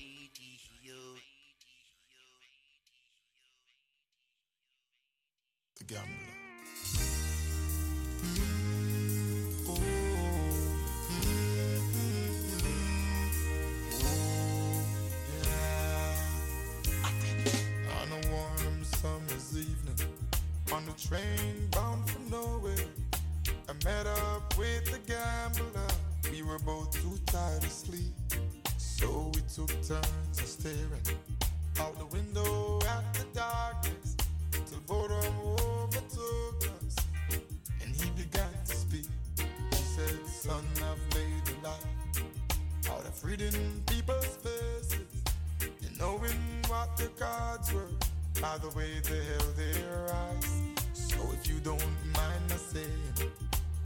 [48.47, 50.49] by the way they held their eyes.
[50.93, 51.81] So if you don't
[52.15, 53.31] mind my saying,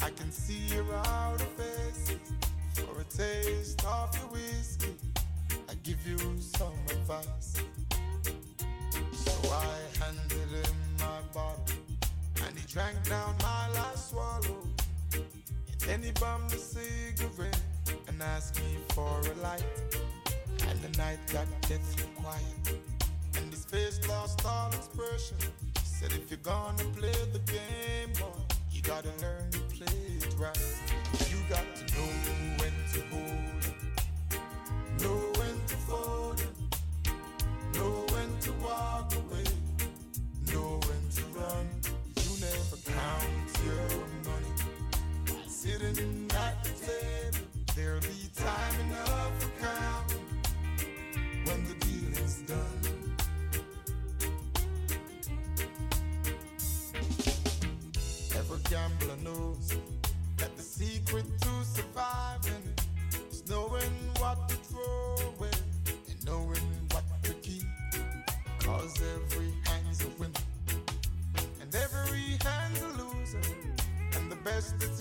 [0.03, 1.20] I can see your eyes.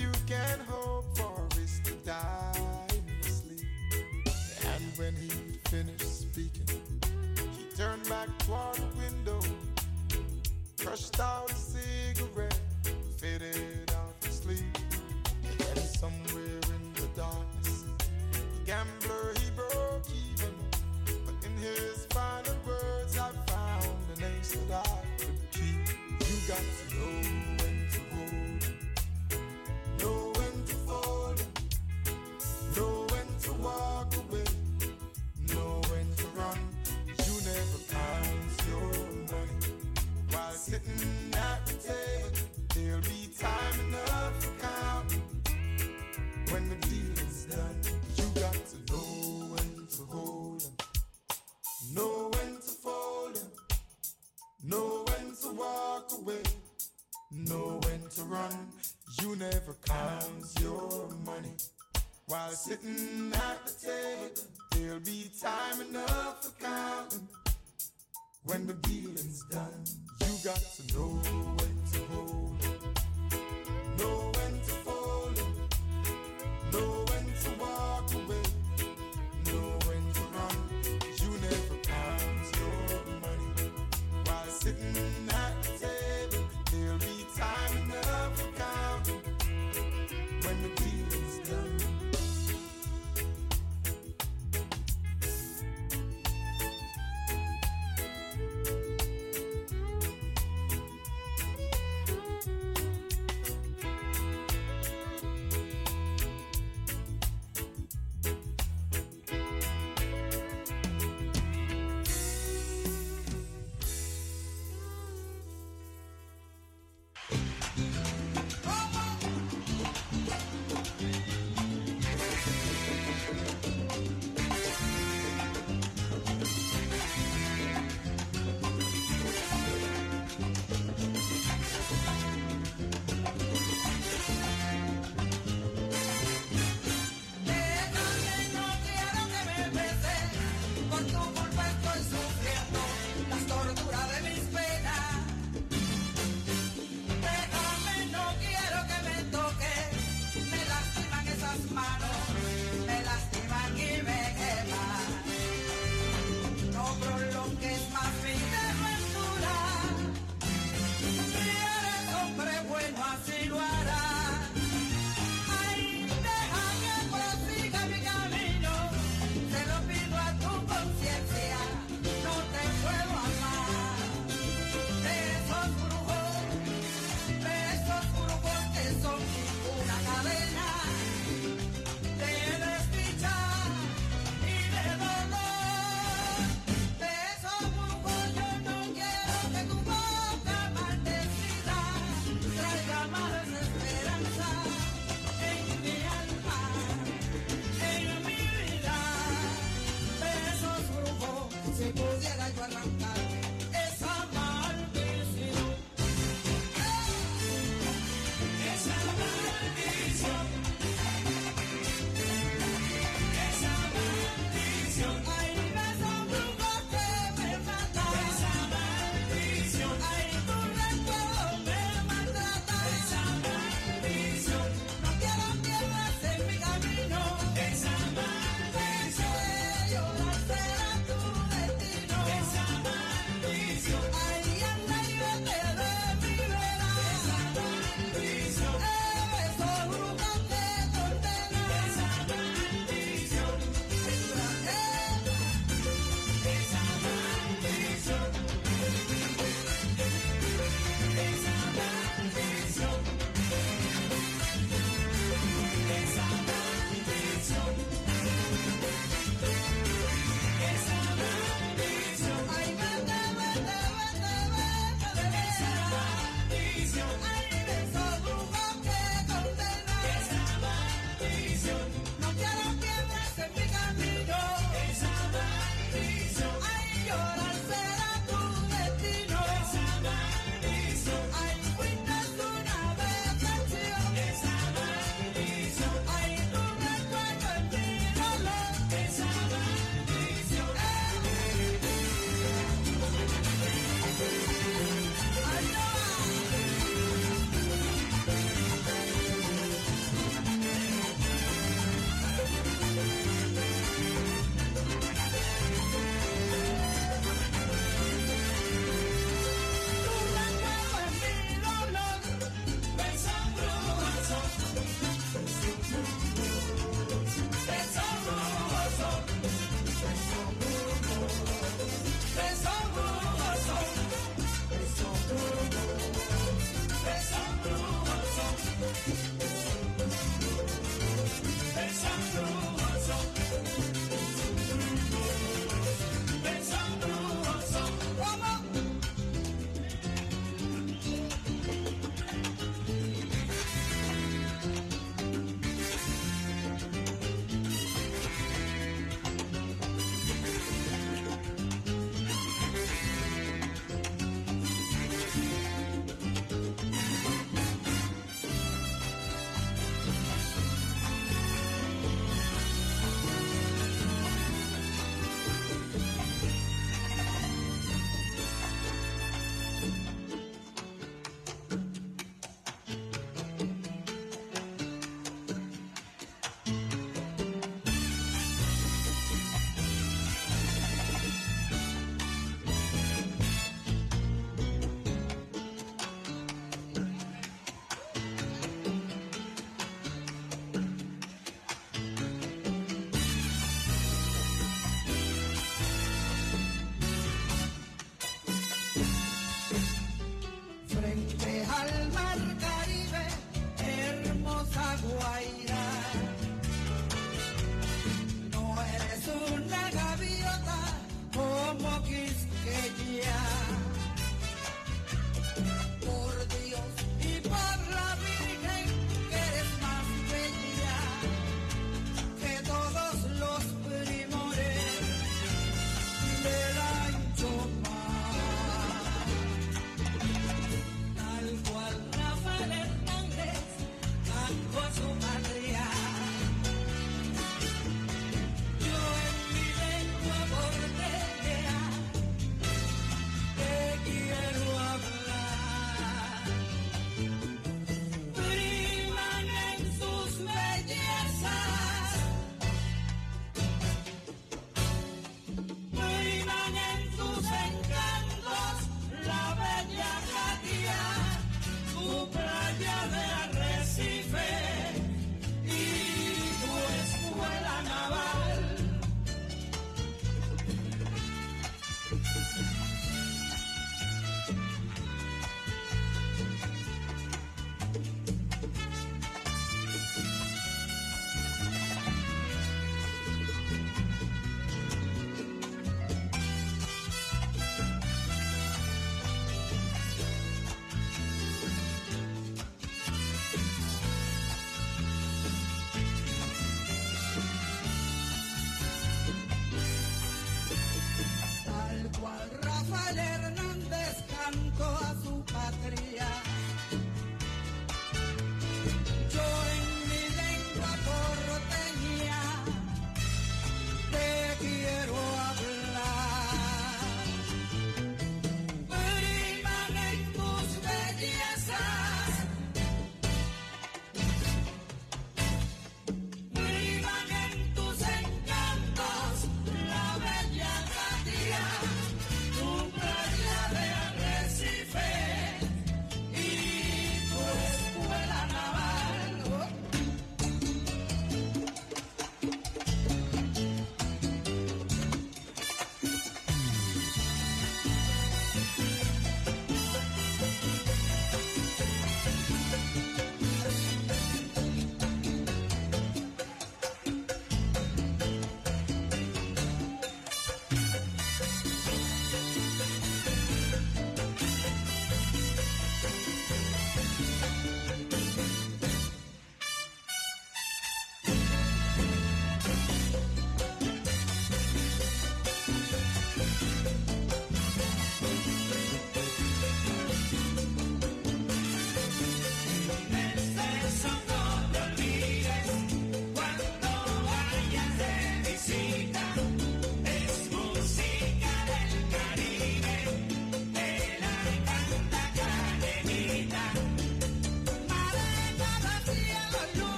[0.00, 0.97] you can hold.
[62.58, 63.67] sitting at